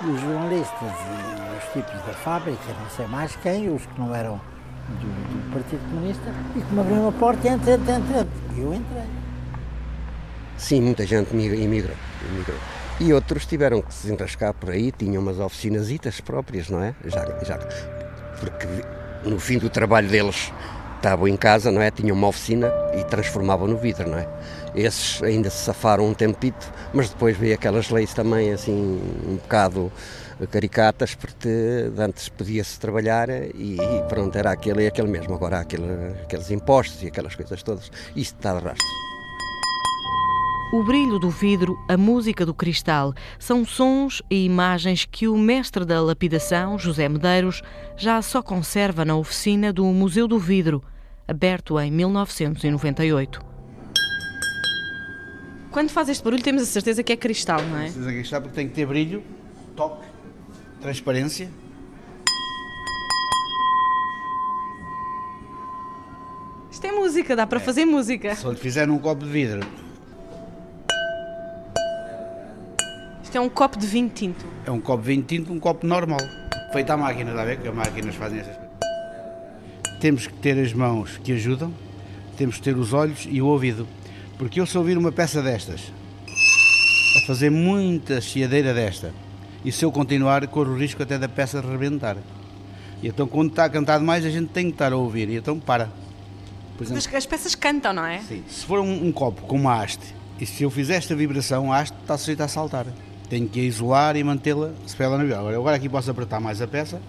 [0.02, 4.14] E os jornalistas e os tipos da fábrica, não sei mais quem, os que não
[4.14, 4.40] eram
[4.88, 8.26] do, do Partido Comunista, e que me abriram a porta e entrei, entrei, entrei.
[8.56, 9.04] E eu entrei.
[10.56, 11.96] Sim, muita gente imigrou,
[12.28, 12.58] imigrou.
[13.00, 16.94] E outros tiveram que se enrascar por aí, tinham umas oficinasitas próprias, não é?
[17.06, 17.58] Já, já,
[18.38, 18.66] porque
[19.24, 20.52] no fim do trabalho deles
[20.96, 21.90] estavam em casa, não é?
[21.90, 24.28] Tinham uma oficina e transformavam no vidro, não é?
[24.74, 29.90] Esses ainda se safaram um tempito, mas depois veio aquelas leis também assim um bocado
[30.50, 31.48] caricatas, porque
[31.98, 33.78] antes podia-se trabalhar e,
[34.08, 35.34] pronto, era aquele e aquele mesmo.
[35.34, 37.90] Agora há aquele, aqueles impostos e aquelas coisas todas.
[38.14, 39.11] Isto está de rastro.
[40.72, 45.84] O brilho do vidro, a música do cristal, são sons e imagens que o mestre
[45.84, 47.62] da lapidação, José Medeiros,
[47.94, 50.82] já só conserva na oficina do Museu do Vidro,
[51.28, 53.38] aberto em 1998.
[55.70, 57.90] Quando faz este barulho, temos a certeza que é cristal, não é?
[57.90, 59.22] Certeza que é cristal porque tem que ter brilho,
[59.76, 60.06] toque,
[60.80, 61.50] transparência.
[66.70, 67.62] Isto é música, dá para é.
[67.62, 68.34] fazer música.
[68.34, 69.60] Se lhe fizer num copo de vidro
[73.32, 74.44] Isto é um copo de vinho tinto.
[74.66, 76.20] É um copo de vinho tinto, um copo normal.
[76.70, 77.60] Feito à máquina, está a ver?
[77.60, 79.98] Que as máquinas fazem essas coisas.
[79.98, 81.72] Temos que ter as mãos que ajudam,
[82.36, 83.88] temos que ter os olhos e o ouvido.
[84.36, 85.80] Porque eu se ouvir uma peça destas,
[87.16, 89.14] a fazer muita chiadeira desta,
[89.64, 92.18] e se eu continuar, corro o risco até da peça rebentar.
[93.02, 95.36] E então, quando está a cantar demais, a gente tem que estar a ouvir, e
[95.36, 95.84] então para.
[96.78, 98.18] Exemplo, Mas as peças cantam, não é?
[98.18, 98.44] Sim.
[98.46, 101.78] Se for um, um copo com uma haste, e se eu fizer esta vibração, a
[101.78, 102.86] haste está sujeita a saltar
[103.32, 105.40] tenho que a isolar e mantê-la sepela na viola.
[105.40, 107.00] Agora, agora aqui posso apertar mais a peça,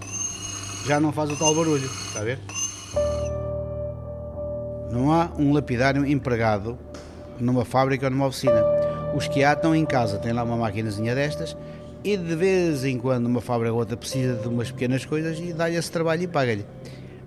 [0.88, 2.40] já não faz o tal barulho, está a ver?
[4.90, 6.80] Não há um lapidário empregado
[7.38, 8.64] numa fábrica ou numa oficina.
[9.14, 11.58] Os que há estão em casa, têm lá uma maquinazinha destas
[12.06, 15.52] e de vez em quando uma fábrica ou outra precisa de umas pequenas coisas e
[15.52, 16.66] dá-lhe esse trabalho e paga-lhe.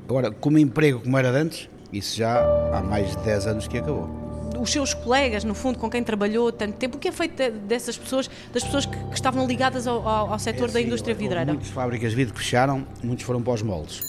[0.09, 2.41] Agora, como emprego como era antes, isso já
[2.73, 4.26] há mais de 10 anos que acabou
[4.61, 7.97] os seus colegas, no fundo, com quem trabalhou tanto tempo, o que é feito dessas
[7.97, 11.53] pessoas, das pessoas que, que estavam ligadas ao, ao, ao setor é, da indústria vidreira?
[11.53, 14.03] Muitas fábricas de vidro que fecharam, muitos foram para os moldes.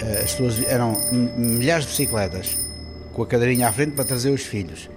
[0.00, 2.56] Eh, as pessoas eram milhares de bicicletas
[3.12, 4.88] com a cadeirinha à frente para trazer os filhos.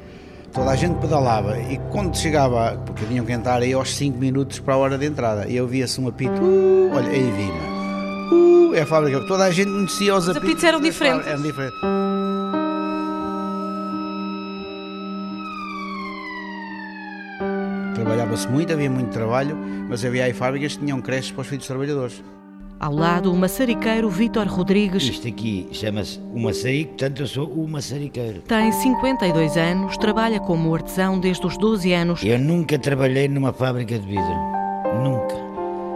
[0.53, 4.59] Toda a gente pedalava e quando chegava, porque tinham que entrar aí aos 5 minutos
[4.59, 7.71] para a hora de entrada, e ouvia-se um apito, uh, olha, aí vima.
[8.31, 10.43] Uh, é a fábrica, toda a gente conhecia os apitos.
[10.43, 11.27] Os apitos eram diferentes.
[11.27, 12.00] Eram diferentes.
[18.31, 19.57] Trabalhava-se muito, havia muito trabalho,
[19.89, 22.23] mas havia aí fábricas que tinham creches para os filhos dos trabalhadores.
[22.79, 25.03] Ao lado, o maçariqueiro Vítor Rodrigues.
[25.03, 28.41] Isto aqui chama-se o maçarico, portanto eu sou o maçariqueiro.
[28.41, 32.23] Tem 52 anos, trabalha como artesão desde os 12 anos.
[32.23, 34.35] Eu nunca trabalhei numa fábrica de vidro.
[35.03, 35.35] Nunca.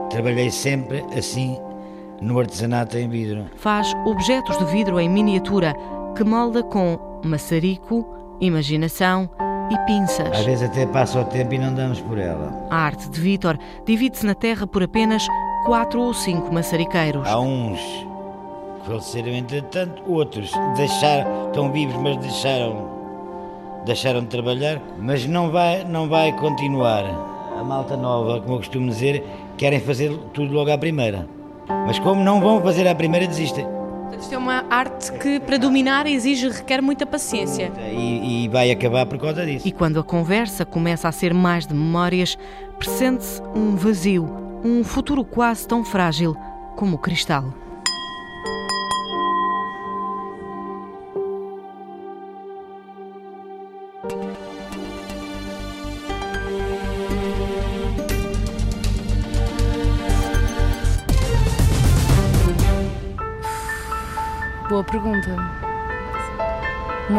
[0.10, 1.58] Trabalhei sempre assim
[2.22, 3.46] no artesanato em vidro.
[3.56, 5.74] Faz objetos de vidro em miniatura
[6.16, 8.06] que molda com maçarico,
[8.42, 9.30] imaginação
[9.72, 10.32] e pinças.
[10.32, 12.68] Às vezes até passa o tempo e não damos por ela.
[12.70, 15.26] A arte de Vítor divide-se na terra por apenas
[15.66, 17.28] quatro ou cinco maçariqueiros.
[17.28, 17.80] Há uns
[18.82, 22.90] que faleceram entretanto, outros deixaram, estão vivos, mas deixaram,
[23.86, 27.04] deixaram de trabalhar, mas não vai, não vai continuar.
[27.60, 29.24] A malta nova, como eu costumo dizer,
[29.58, 31.28] querem fazer tudo logo à primeira.
[31.68, 33.66] Mas como não vão fazer à primeira, desistem.
[34.20, 37.72] Isto é uma arte que, para dominar, exige, requer muita paciência.
[37.92, 39.68] E, e, vai acabar por causa disso.
[39.68, 42.38] E quando a conversa começa a ser mais de memórias,
[42.78, 44.26] pressente-se um vazio,
[44.64, 46.36] um futuro quase tão frágil
[46.76, 47.65] como o cristal.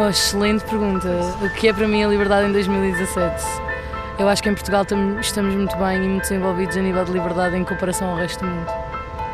[0.06, 1.08] Uma excelente pergunta.
[1.42, 3.44] O que é para mim a liberdade em 2017?
[4.20, 4.86] Eu acho que em Portugal
[5.20, 8.46] estamos muito bem e muito desenvolvidos a nível de liberdade em comparação ao resto do
[8.48, 8.72] mundo.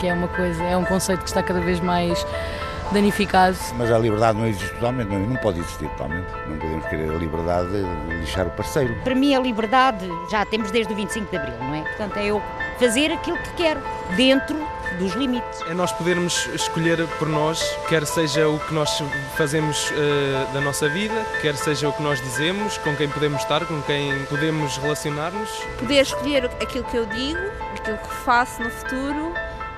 [0.00, 2.24] Que é uma coisa, é um conceito que está cada vez mais
[2.92, 3.57] danificado.
[3.76, 6.26] Mas a liberdade não existe totalmente, não, não pode existir totalmente.
[6.48, 8.94] Não podemos querer a liberdade de lixar o parceiro.
[9.02, 11.83] Para mim a liberdade já temos desde o 25 de Abril, não é?
[11.83, 12.42] Portanto é eu
[12.78, 13.81] fazer aquilo que quero,
[14.16, 14.57] dentro
[14.98, 15.61] dos limites.
[15.68, 19.02] É nós podermos escolher por nós, quer seja o que nós
[19.37, 23.64] fazemos uh, da nossa vida, quer seja o que nós dizemos, com quem podemos estar,
[23.64, 25.50] com quem podemos relacionar-nos.
[25.78, 27.40] Poder escolher aquilo que eu digo,
[27.78, 29.33] aquilo que faço no futuro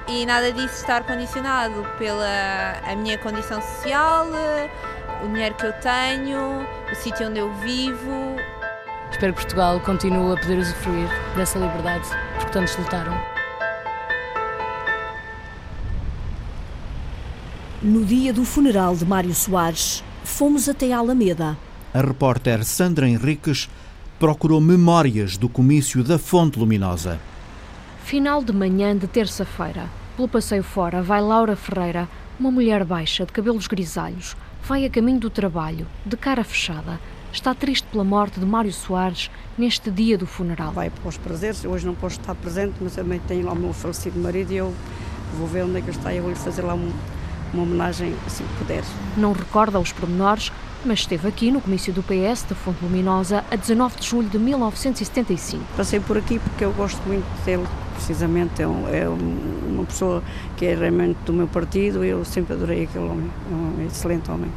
[0.09, 4.27] e nada disso estar condicionado pela a minha condição social,
[5.25, 8.37] o dinheiro que eu tenho, o sítio onde eu vivo.
[9.11, 13.15] Espero que Portugal continue a poder usufruir dessa liberdade, porque tantos lutaram.
[17.81, 21.57] No dia do funeral de Mário Soares, fomos até a Alameda.
[21.93, 23.69] A repórter Sandra Henriques
[24.19, 27.21] procurou memórias do comício da Fonte Luminosa.
[28.05, 29.89] Final de manhã de terça-feira.
[30.15, 32.07] Pelo passeio fora vai Laura Ferreira,
[32.39, 34.37] uma mulher baixa, de cabelos grisalhos.
[34.63, 37.01] Vai a caminho do trabalho, de cara fechada.
[37.33, 40.71] Está triste pela morte de Mário Soares neste dia do funeral.
[40.73, 43.73] Vai para os prazeres, hoje não posso estar presente, mas também tenho lá o meu
[43.73, 44.75] falecido marido e eu
[45.39, 46.93] vou ver onde é que ele está e vou-lhe fazer lá um,
[47.55, 48.85] uma homenagem assim que puder.
[49.17, 50.53] Não recorda os pormenores,
[50.85, 54.39] mas esteve aqui no comício do PS da Fonte Luminosa a 19 de julho de
[54.39, 55.63] 1975.
[55.77, 60.23] Passei por aqui porque eu gosto muito dele, precisamente é, um, é uma pessoa
[60.57, 64.31] que é realmente do meu partido e eu sempre adorei aquele homem, é um excelente
[64.31, 64.51] homem,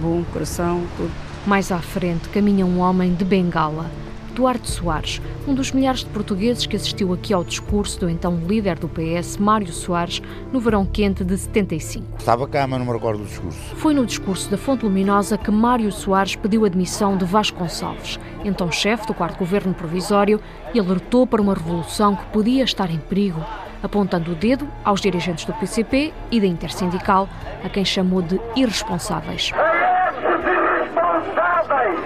[0.00, 1.10] bom coração, tudo.
[1.46, 3.90] Mais à frente caminha um homem de bengala,
[4.34, 8.76] Duarte Soares, um dos milhares de portugueses que assistiu aqui ao discurso do então líder
[8.78, 10.20] do PS, Mário Soares,
[10.52, 12.04] no verão quente de 75.
[12.18, 13.76] Estava cá, mas não me recordo do discurso.
[13.76, 18.18] Foi no discurso da Fonte Luminosa que Mário Soares pediu a admissão de Vasco Gonçalves,
[18.44, 20.40] então chefe do quarto governo provisório,
[20.74, 23.40] e alertou para uma revolução que podia estar em perigo,
[23.84, 27.28] apontando o dedo aos dirigentes do PCP e da Intersindical,
[27.64, 29.52] a quem chamou de irresponsáveis.
[29.52, 32.00] Irresponsáveis!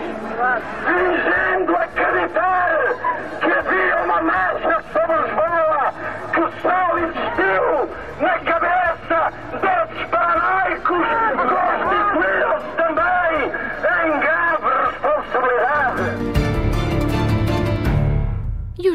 [0.84, 1.57] Fingindo acreditar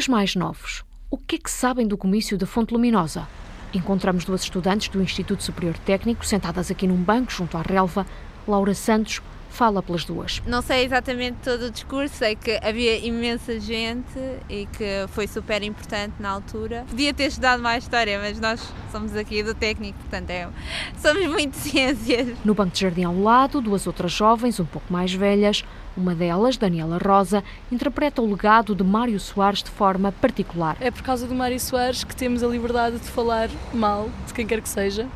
[0.03, 0.83] os mais novos?
[1.09, 3.25] O que é que sabem do comício da Fonte Luminosa?
[3.73, 8.05] Encontramos duas estudantes do Instituto Superior Técnico sentadas aqui num banco junto à relva.
[8.45, 9.21] Laura Santos
[9.53, 10.41] fala pelas duas.
[10.47, 15.61] Não sei exatamente todo o discurso, sei que havia imensa gente e que foi super
[15.61, 16.85] importante na altura.
[16.89, 20.49] Podia ter estudado mais história, mas nós somos aqui do técnico, portanto é,
[20.97, 22.35] somos muito ciências.
[22.43, 25.63] No banco de jardim ao lado, duas outras jovens, um pouco mais velhas.
[25.95, 30.75] Uma delas, Daniela Rosa, interpreta o legado de Mário Soares de forma particular.
[30.79, 34.47] É por causa do Mário Soares que temos a liberdade de falar mal de quem
[34.47, 35.07] quer que seja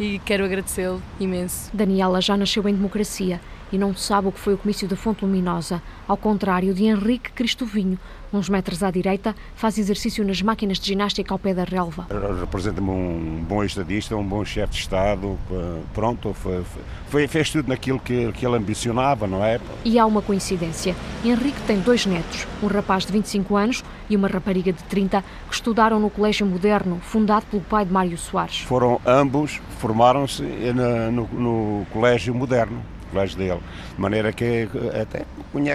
[0.00, 1.70] e quero agradecê-lo imenso.
[1.72, 3.40] Daniela já nasceu em democracia
[3.72, 7.32] e não sabe o que foi o comício da Fonte Luminosa, ao contrário de Henrique
[7.32, 7.98] Cristovinho,
[8.32, 12.06] uns metros à direita, faz exercício nas máquinas de ginástica ao pé da relva.
[12.38, 15.38] Representa-me um bom estadista, um bom chefe de Estado,
[15.92, 16.62] pronto, foi,
[17.08, 19.60] foi, fez tudo naquilo que, que ele ambicionava, não é?
[19.84, 20.94] E há uma coincidência.
[21.24, 25.54] Henrique tem dois netos, um rapaz de 25 anos e uma rapariga de 30, que
[25.54, 28.60] estudaram no Colégio Moderno, fundado pelo pai de Mário Soares.
[28.60, 33.60] Foram ambos, formaram-se no, no Colégio Moderno colégio dele,
[33.94, 34.68] de maneira que
[35.00, 35.24] até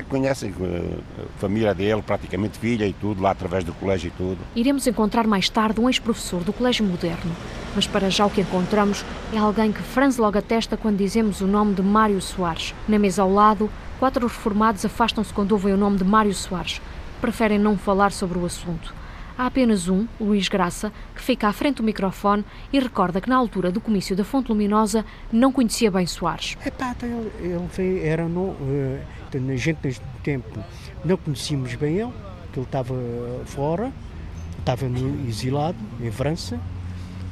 [0.09, 4.37] conhecem a família dele, praticamente filha e tudo, lá através do colégio e tudo.
[4.55, 7.31] Iremos encontrar mais tarde um ex-professor do Colégio Moderno,
[7.75, 11.41] mas para já o que encontramos é alguém que franze logo a testa quando dizemos
[11.41, 12.73] o nome de Mário Soares.
[12.87, 13.69] Na mesa ao lado,
[13.99, 16.81] quatro reformados afastam-se quando ouvem o nome de Mário Soares.
[17.21, 18.93] Preferem não falar sobre o assunto.
[19.37, 23.35] Há apenas um, Luís Graça, que fica à frente do microfone e recorda que na
[23.35, 26.55] altura do comício da Fonte Luminosa não conhecia bem Soares.
[26.65, 28.99] Epá, então ele, ele foi, era no, uh,
[29.33, 30.63] a gente neste tempo
[31.03, 32.13] não conhecíamos bem ele,
[32.53, 32.95] que ele estava
[33.45, 33.91] fora,
[34.59, 34.85] estava
[35.27, 36.57] exilado em França,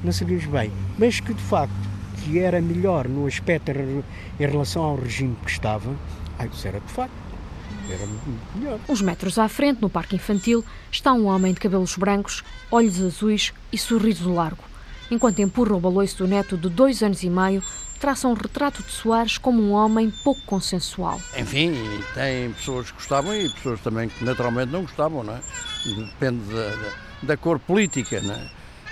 [0.03, 1.73] não sabíamos bem, mas que de facto
[2.21, 4.03] que era melhor no aspecto em
[4.45, 5.95] relação ao regime que estava,
[6.37, 7.22] ah, isso era de facto.
[7.89, 8.07] Era
[8.55, 8.79] melhor.
[8.87, 13.53] Uns metros à frente, no parque infantil, está um homem de cabelos brancos, olhos azuis
[13.71, 14.63] e sorriso largo.
[15.11, 17.61] Enquanto empurra o baloiço do neto de dois anos e meio,
[17.99, 21.21] traça um retrato de Soares como um homem pouco consensual.
[21.37, 21.73] Enfim,
[22.13, 25.41] tem pessoas que gostavam e pessoas também que naturalmente não gostavam, não é?
[25.85, 26.91] Depende da, da,
[27.23, 28.49] da cor política, não é?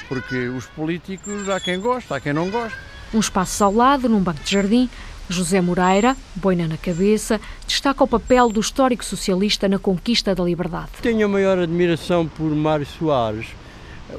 [0.08, 2.78] Porque os políticos há quem gosta, há quem não gosta.
[3.14, 4.90] Um espaço ao lado, num banco de jardim,
[5.32, 10.92] José Moreira, boina na cabeça, destaca o papel do histórico socialista na conquista da liberdade.
[11.02, 13.48] Tenho a maior admiração por Mário Soares,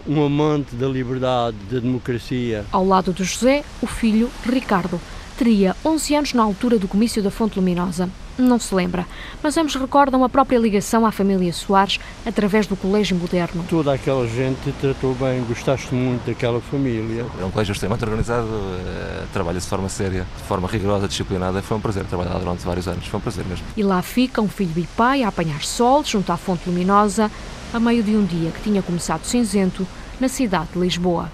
[0.06, 2.64] um amante da liberdade, da democracia.
[2.72, 5.00] Ao lado de José, o filho Ricardo.
[5.36, 8.08] Teria 11 anos na altura do comício da Fonte Luminosa
[8.42, 9.06] não se lembra,
[9.42, 13.64] mas ambos recordam a própria ligação à família Soares através do Colégio Moderno.
[13.68, 17.24] Toda aquela gente te tratou bem, gostaste muito daquela família.
[17.40, 21.62] É um colégio extremamente organizado, eh, trabalha-se de forma séria, de forma rigorosa, disciplinada.
[21.62, 23.64] Foi um prazer trabalhar lá durante vários anos, foi um prazer mesmo.
[23.76, 27.30] E lá fica um filho e pai a apanhar sol junto à fonte luminosa,
[27.72, 29.86] a meio de um dia que tinha começado cinzento
[30.20, 31.30] na cidade de Lisboa.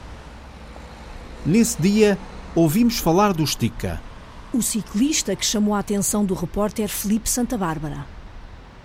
[1.44, 2.18] Nesse dia,
[2.54, 4.00] ouvimos falar do Estica
[4.52, 8.06] o ciclista que chamou a atenção do repórter Felipe Santa Bárbara.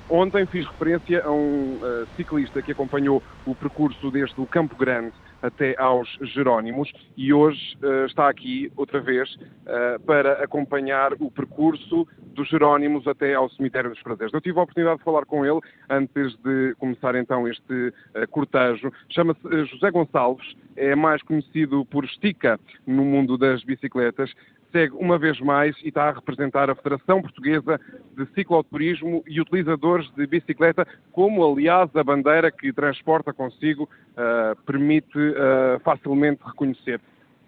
[0.10, 5.14] Ontem fiz referência a um uh, ciclista que acompanhou o percurso desde o Campo Grande
[5.42, 12.08] até aos Jerónimos e hoje uh, está aqui outra vez uh, para acompanhar o percurso
[12.34, 14.34] dos Jerónimos até ao Cemitério dos Prazeres.
[14.34, 15.60] Eu tive a oportunidade de falar com ele
[15.90, 18.92] antes de começar então este uh, cortejo.
[19.10, 24.34] Chama-se José Gonçalves, é mais conhecido por Estica no mundo das bicicletas
[24.74, 27.80] segue uma vez mais e está a representar a Federação Portuguesa
[28.18, 35.18] de Cicloturismo e utilizadores de bicicleta, como aliás a bandeira que transporta consigo uh, permite
[35.18, 37.00] uh, facilmente reconhecer.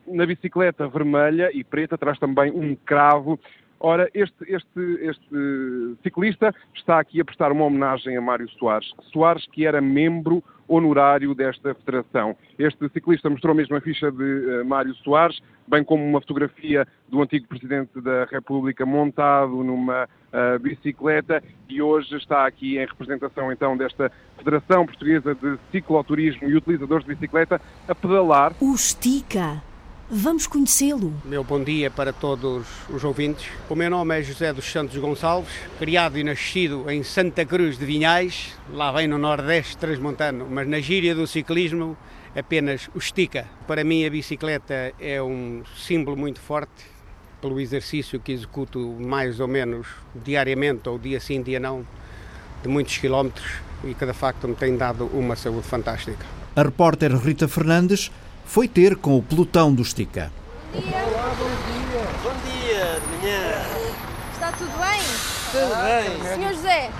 [0.07, 3.39] Na bicicleta vermelha e preta traz também um cravo
[3.80, 8.91] Ora, este, este, este ciclista está aqui a prestar uma homenagem a Mário Soares.
[9.11, 12.36] Soares, que era membro honorário desta federação.
[12.57, 17.21] Este ciclista mostrou mesmo a ficha de uh, Mário Soares, bem como uma fotografia do
[17.21, 23.78] antigo Presidente da República montado numa uh, bicicleta e hoje está aqui em representação então
[23.78, 28.53] desta Federação Portuguesa de Cicloturismo e Utilizadores de Bicicleta a pedalar.
[28.59, 29.61] O Estica
[30.10, 31.12] Vamos conhecê-lo.
[31.26, 33.47] Meu bom dia para todos os ouvintes.
[33.68, 37.88] O meu nome é José dos Santos Gonçalves, criado e nascido em Santa Cruz de
[37.88, 41.97] Vinhais, lá vem no Nordeste Transmontano, mas na gíria do ciclismo
[42.36, 43.47] apenas o estica.
[43.66, 46.86] Para mim a bicicleta é um símbolo muito forte
[47.41, 51.84] pelo exercício que executo mais ou menos diariamente ou dia sim, dia não,
[52.62, 53.53] de muitos quilómetros
[53.84, 56.24] e cada facto me tem dado uma saúde fantástica.
[56.56, 58.12] A repórter Rita Fernandes
[58.45, 60.31] foi ter com o pelotão do Estica.
[60.73, 62.01] Olá, bom dia.
[62.23, 63.61] Bom dia, de manhã.
[64.31, 65.01] Está tudo bem?
[65.51, 66.33] Tudo bem.
[66.35, 66.91] Senhor José,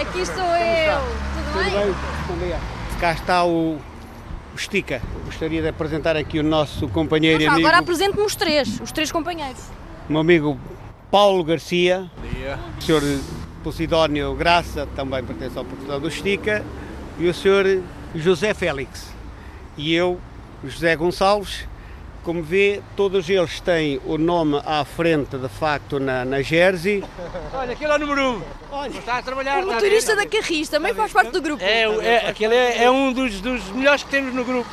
[0.00, 1.00] aqui estou eu.
[1.00, 1.94] Tudo, tudo bem?
[2.28, 2.58] Bom dia.
[3.00, 5.02] Cá está o, o Estica.
[5.26, 7.66] Gostaria de apresentar aqui o nosso companheiro e amigo.
[7.66, 9.62] Agora apresente-me os três, os três companheiros.
[10.08, 10.58] O meu amigo
[11.10, 12.10] Paulo Garcia.
[12.16, 12.58] Bom dia.
[12.78, 13.02] O senhor
[13.64, 16.64] Posidónio Graça, também pertence ao pelotão do Estica.
[17.18, 17.82] E o senhor
[18.14, 19.12] José Félix.
[19.76, 20.20] E eu,
[20.64, 21.66] José Gonçalves.
[22.22, 27.02] Como vê, todos eles têm o nome à frente, de facto, na, na jersey.
[27.52, 28.30] Olha, aquele é o número 1.
[28.30, 28.42] Um.
[28.70, 29.64] Olha, está a trabalhar.
[29.64, 31.64] O motorista da Carris também faz parte do grupo.
[31.64, 34.70] É, é, aquele é, é um dos, dos melhores que temos no grupo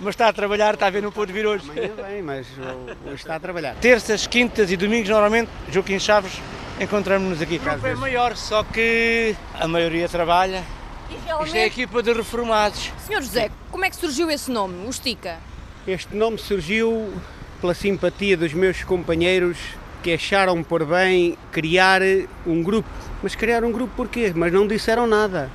[0.00, 1.64] mas está a trabalhar, está a ver, não pôde vir hoje.
[1.68, 2.46] Amanhã bem, mas
[3.04, 3.74] hoje está a trabalhar.
[3.76, 6.32] Terças, quintas e domingos, normalmente, Joaquim Chaves,
[6.80, 7.56] encontramos-nos aqui.
[7.56, 10.62] O grupo é maior, só que a maioria trabalha.
[11.24, 11.46] Realmente...
[11.48, 12.92] Isto é a equipa de reformados.
[13.06, 15.38] Senhor José, como é que surgiu esse nome, o Estica?
[15.86, 17.12] Este nome surgiu
[17.60, 19.58] pela simpatia dos meus companheiros
[20.02, 22.02] que acharam por bem criar
[22.46, 22.88] um grupo.
[23.22, 24.32] Mas criar um grupo porquê?
[24.34, 25.50] Mas não disseram nada.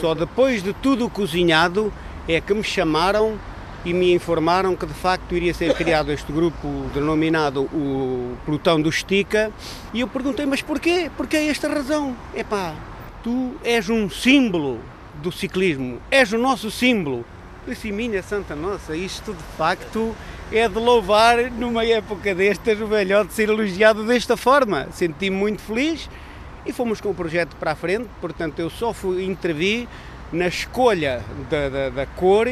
[0.00, 1.92] Só depois de tudo cozinhado
[2.26, 3.38] é que me chamaram
[3.84, 8.88] e me informaram que de facto iria ser criado este grupo denominado o Pelotão do
[8.88, 9.52] Estica
[9.92, 11.10] e eu perguntei, mas porquê?
[11.16, 12.16] Porquê esta razão?
[12.34, 12.74] Epá,
[13.22, 14.80] tu és um símbolo
[15.24, 17.24] do ciclismo, és o nosso símbolo.
[17.66, 20.14] Disse, minha santa nossa, isto de facto
[20.52, 24.86] é de louvar numa época destas o velhote ser elogiado desta forma.
[24.92, 26.10] Senti-me muito feliz
[26.66, 29.88] e fomos com o projeto para a frente, portanto eu só fui intervir
[30.30, 32.46] na escolha da, da, da cor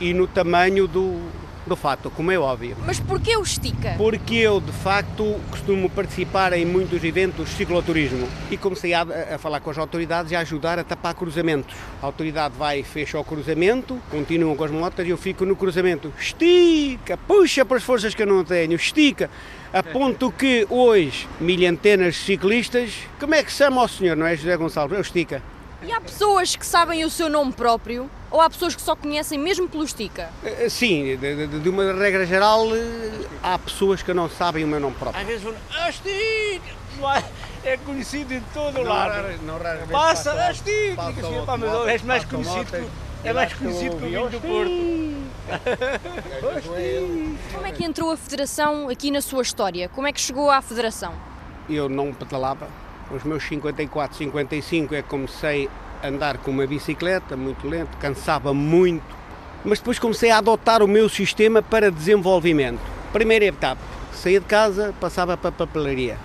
[0.00, 1.20] e no tamanho do,
[1.66, 2.76] do fato, como é óbvio.
[2.84, 3.94] Mas porquê o estica?
[3.96, 9.38] Porque eu, de facto, costumo participar em muitos eventos de cicloturismo e comecei a, a,
[9.38, 11.74] falar com as autoridades e a ajudar a tapar cruzamentos.
[12.02, 15.56] A autoridade vai e fecha o cruzamento, continuam com as motas e eu fico no
[15.56, 16.12] cruzamento.
[16.18, 19.30] Estica, puxa para as forças que eu não tenho, estica.
[19.72, 24.26] A ponto que hoje, milhentenas de ciclistas, como é que se chama o senhor, não
[24.26, 24.96] é José Gonçalves?
[24.96, 25.42] Eu estica.
[25.84, 28.08] E há pessoas que sabem o seu nome próprio?
[28.30, 30.30] Ou há pessoas que só conhecem mesmo pelo estica?
[30.70, 32.66] Sim, de, de, de, uma regra geral,
[33.42, 35.20] há pessoas que não sabem o meu nome próprio.
[35.20, 35.58] Às vezes falam,
[35.88, 36.82] Astica!
[37.64, 39.28] É conhecido em todo o lado.
[39.44, 41.02] Não raramente passa, Astica!
[41.58, 42.90] Mas és mais conhecido,
[43.24, 45.02] é mais conhecido que o vinho do Porto.
[47.52, 49.88] Como é que entrou a Federação aqui na sua história?
[49.88, 51.12] Como é que chegou à Federação?
[51.68, 52.68] Eu não pedalava.
[53.14, 55.68] Os meus 54, 55 é que comecei
[56.02, 59.04] a andar com uma bicicleta muito lento, cansava muito,
[59.62, 62.80] mas depois comecei a adotar o meu sistema para desenvolvimento.
[63.12, 63.82] Primeira etapa,
[64.14, 66.16] saía de casa, passava para a papelaria,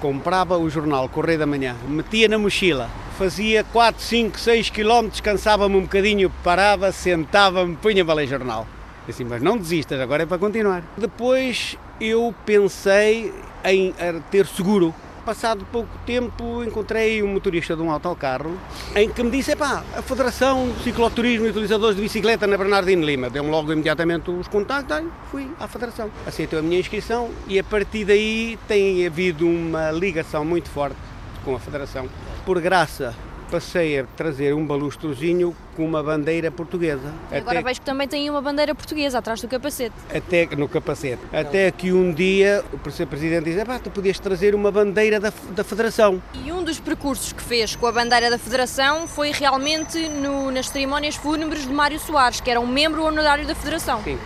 [0.00, 2.88] comprava o jornal Correio da Manhã, metia na mochila,
[3.18, 8.68] fazia 4, 5, 6 quilómetros, cansava-me um bocadinho, parava, sentava-me, punha para ler jornal.
[9.08, 10.84] Assim, mas não desistas, agora é para continuar.
[10.96, 13.34] Depois eu pensei
[13.64, 13.92] em
[14.30, 14.94] ter seguro.
[15.26, 18.56] Passado pouco tempo encontrei um motorista de um autocarro
[18.94, 23.04] em que me disse, pá, a Federação de Cicloturismo e Utilizadores de Bicicleta na Bernardino
[23.04, 23.28] Lima.
[23.28, 26.12] Deu-me logo imediatamente os contactos, aí fui à Federação.
[26.24, 30.96] Aceitou a minha inscrição e a partir daí tem havido uma ligação muito forte
[31.44, 32.08] com a Federação.
[32.44, 33.12] Por graça
[33.50, 37.12] passei a trazer um balustrozinho com uma bandeira portuguesa.
[37.30, 39.94] E agora vejo que também tem uma bandeira portuguesa atrás do capacete.
[40.14, 41.22] Até no capacete.
[41.32, 43.06] Até que um dia o Sr.
[43.06, 46.22] Presidente diz: ah, tu podias trazer uma bandeira da, da Federação.
[46.44, 50.68] E um dos percursos que fez com a bandeira da Federação foi realmente no, nas
[50.68, 54.02] cerimónias fúnebres de Mário Soares, que era um membro honorário da Federação.
[54.02, 54.18] Sim.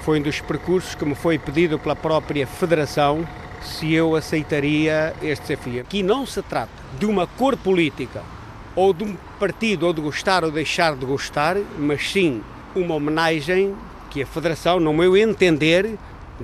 [0.00, 3.26] Foi um dos percursos que me foi pedido pela própria Federação
[3.62, 5.80] se eu aceitaria este desafio.
[5.80, 8.22] Aqui não se trata de uma cor política
[8.74, 12.42] ou de um partido ou de gostar ou deixar de gostar, mas sim
[12.74, 13.74] uma homenagem
[14.10, 15.98] que a Federação, no meu entender,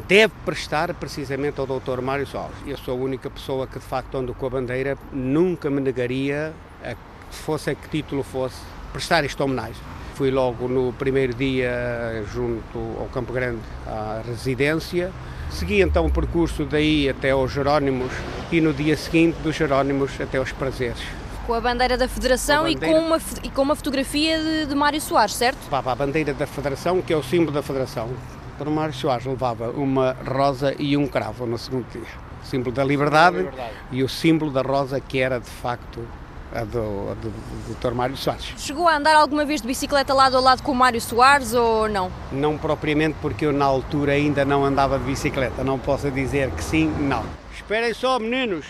[0.06, 2.00] deve prestar precisamente ao Dr.
[2.00, 2.56] Mário Soares.
[2.66, 6.52] Eu sou a única pessoa que de facto ando com a bandeira, nunca me negaria,
[6.82, 6.94] a,
[7.30, 8.60] fosse a que título fosse,
[8.92, 9.82] prestar esta homenagem.
[10.14, 15.12] Fui logo no primeiro dia junto ao Campo Grande à residência.
[15.50, 18.12] Segui então o percurso daí até aos Jerónimos
[18.50, 21.27] e no dia seguinte dos Jerónimos até aos Prazeres.
[21.48, 22.86] Com a bandeira da Federação Com bandeira.
[22.86, 25.56] E, com uma, e com uma fotografia de, de Mário Soares, certo?
[25.64, 28.10] Levava a bandeira da Federação, que é o símbolo da Federação.
[28.58, 32.02] Para Mário Soares levava uma rosa e um cravo no segundo dia.
[32.44, 33.72] O símbolo da liberdade, Da liberdade.
[33.90, 36.06] e o símbolo da rosa que era de facto
[36.54, 36.78] a do,
[37.12, 37.94] a do, do Dr.
[37.94, 38.52] Mário Soares.
[38.58, 41.88] Chegou a andar alguma vez de bicicleta lado a lado com o Mário Soares ou
[41.88, 42.12] não?
[42.30, 46.62] Não propriamente porque eu na altura ainda não andava de bicicleta, não posso dizer que
[46.62, 47.24] sim, não.
[47.54, 48.66] Esperem só, meninos.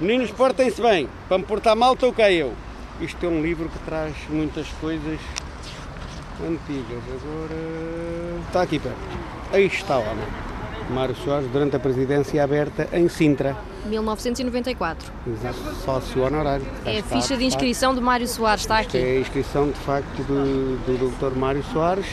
[0.00, 1.08] Meninos, portem-se bem.
[1.28, 2.52] Para me portar mal, estou cá eu.
[3.00, 5.18] Isto é um livro que traz muitas coisas
[6.44, 7.02] antigas.
[7.08, 8.40] Agora.
[8.46, 8.96] Está aqui perto.
[9.52, 10.52] Aí está, olha.
[10.90, 13.56] Mário Soares, durante a presidência aberta em Sintra.
[13.86, 15.12] 1994.
[15.26, 15.56] Exato.
[15.84, 16.66] Sócio honorário.
[16.84, 19.16] É a ficha de inscrição de Mário Soares, está Esta é aqui.
[19.16, 21.36] a inscrição, de facto, do, do Dr.
[21.36, 22.06] Mário Soares.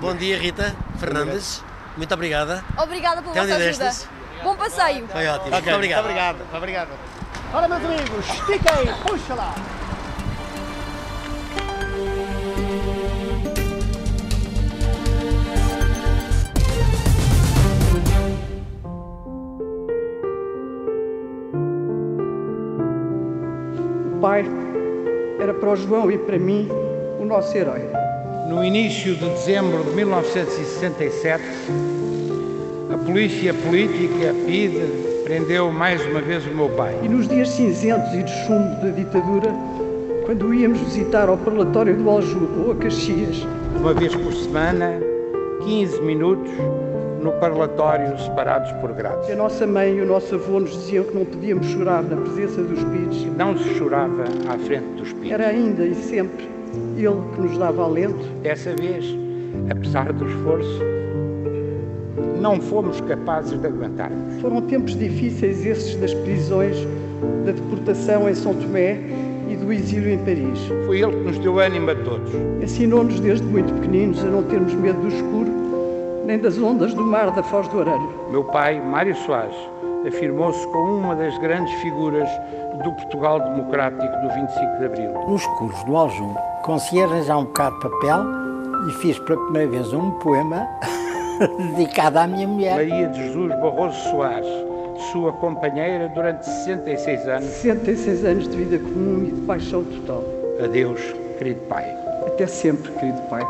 [0.00, 1.64] Bom dia, Rita Fernandes.
[1.96, 2.64] Muito obrigada.
[2.78, 3.84] Obrigada pela um vossa dia ajuda.
[3.84, 4.08] destes.
[4.42, 5.06] Bom passeio.
[5.08, 5.46] Foi ótimo.
[5.48, 6.04] Ok, Muito obrigado.
[6.04, 6.36] Obrigado.
[6.56, 7.11] obrigado.
[7.54, 9.54] Ora, meus amigos, estiquem, puxa lá.
[24.06, 24.46] O pai
[25.38, 26.66] era para o João e para mim
[27.20, 27.82] o nosso herói.
[28.48, 31.44] No início de dezembro de 1967,
[32.94, 36.98] a polícia política, a PIDE, prendeu mais uma vez o meu pai.
[37.02, 39.50] E nos dias cinzentos e de chumbo da ditadura,
[40.26, 43.46] quando íamos visitar ao parlatório do Aljube ou a Caxias,
[43.76, 45.00] Uma vez por semana,
[45.64, 46.52] 15 minutos,
[47.22, 49.30] no parlatório separados por grades.
[49.30, 52.60] a nossa mãe e o nosso avô nos diziam que não podíamos chorar na presença
[52.62, 53.26] dos PIDs.
[53.36, 55.30] Não se chorava à frente dos PIDs.
[55.32, 56.48] Era ainda e sempre
[56.96, 58.24] ele que nos dava alento.
[58.42, 59.04] Dessa vez,
[59.70, 60.80] apesar do esforço,
[62.42, 64.40] não fomos capazes de aguentarmos.
[64.40, 66.76] Foram tempos difíceis esses das prisões,
[67.46, 68.98] da deportação em São Tomé
[69.48, 70.58] e do exílio em Paris.
[70.84, 72.32] Foi ele que nos deu ânimo a todos.
[72.60, 75.50] Ensinou-nos desde muito pequeninos a não termos medo do escuro,
[76.26, 78.12] nem das ondas do mar da Foz do Arelho.
[78.30, 79.56] Meu pai, Mário Soares,
[80.04, 82.28] afirmou-se como uma das grandes figuras
[82.82, 85.12] do Portugal democrático do 25 de Abril.
[85.28, 86.34] Nos cursos do Aljum,
[86.64, 88.24] consegui arranjar um bocado de papel
[88.88, 90.66] e fiz pela primeira vez um poema
[91.76, 92.76] dedicado à minha mulher.
[92.76, 94.48] Maria de Jesus Barroso Soares,
[95.12, 97.48] sua companheira durante 66 anos.
[97.48, 100.24] 66 anos de vida comum e de paixão total.
[100.62, 101.00] Adeus,
[101.38, 101.84] querido pai.
[102.26, 103.42] Até sempre, querido pai.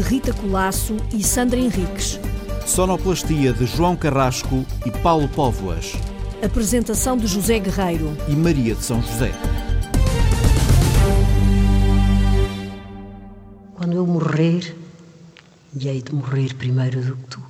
[0.00, 2.18] De Rita Colasso e Sandra Henriques.
[2.64, 5.92] Sonoplastia de João Carrasco e Paulo Póvoas.
[6.42, 8.16] Apresentação de José Guerreiro.
[8.26, 9.30] E Maria de São José.
[13.74, 14.74] Quando eu morrer,
[15.78, 17.42] e hei de morrer primeiro do que tu,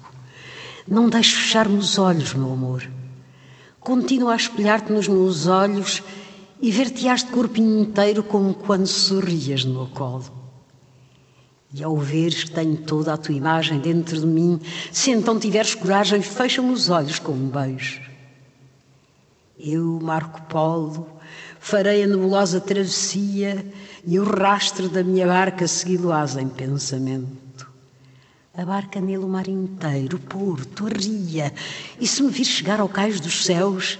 [0.88, 2.82] não deixes fechar-me os olhos, meu amor.
[3.78, 6.02] Continua a espelhar-te nos meus olhos
[6.60, 10.39] e ver-te-ás de corpo inteiro como quando sorrias no meu colo.
[11.72, 14.60] E ao veres que tenho toda a tua imagem dentro de mim,
[14.90, 18.00] se então tiveres coragem, fecha-me os olhos com um beijo.
[19.58, 21.06] Eu, Marco Polo,
[21.60, 23.64] farei a nebulosa travessia
[24.04, 27.70] e o rastro da minha barca segui-lo-ás em pensamento.
[28.54, 31.52] A barca nele o mar inteiro, o porto, a ria,
[32.00, 33.98] e se me vir chegar ao cais dos céus,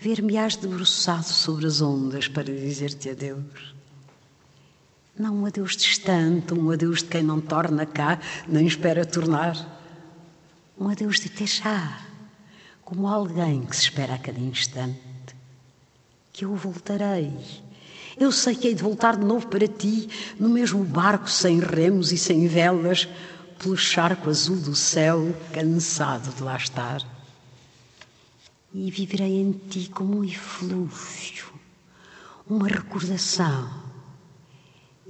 [0.00, 3.79] ver-me-ás debruçado sobre as ondas para dizer-te adeus.
[5.20, 8.18] Não um adeus distante, um adeus de quem não torna cá,
[8.48, 9.54] nem espera tornar.
[10.78, 12.00] Um adeus de Teixá,
[12.82, 14.98] como alguém que se espera a cada instante.
[16.32, 17.36] Que eu voltarei.
[18.16, 20.08] Eu sei que hei de voltar de novo para ti,
[20.38, 23.06] no mesmo barco sem remos e sem velas,
[23.58, 27.02] pelo charco azul do céu, cansado de lá estar.
[28.72, 31.52] E viverei em ti como um eflúvio,
[32.48, 33.89] uma recordação.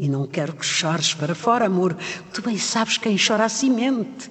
[0.01, 1.95] E não quero que chores para fora, amor.
[2.33, 4.31] Tu bem sabes quem chora a semente.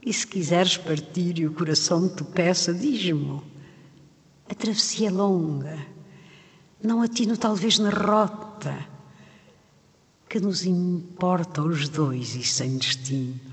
[0.00, 3.42] E se quiseres partir e o coração te peça, diz-me.
[4.48, 5.76] A travessia é longa.
[6.80, 8.86] Não atino talvez na rota
[10.28, 13.49] que nos importa os dois e sem destino.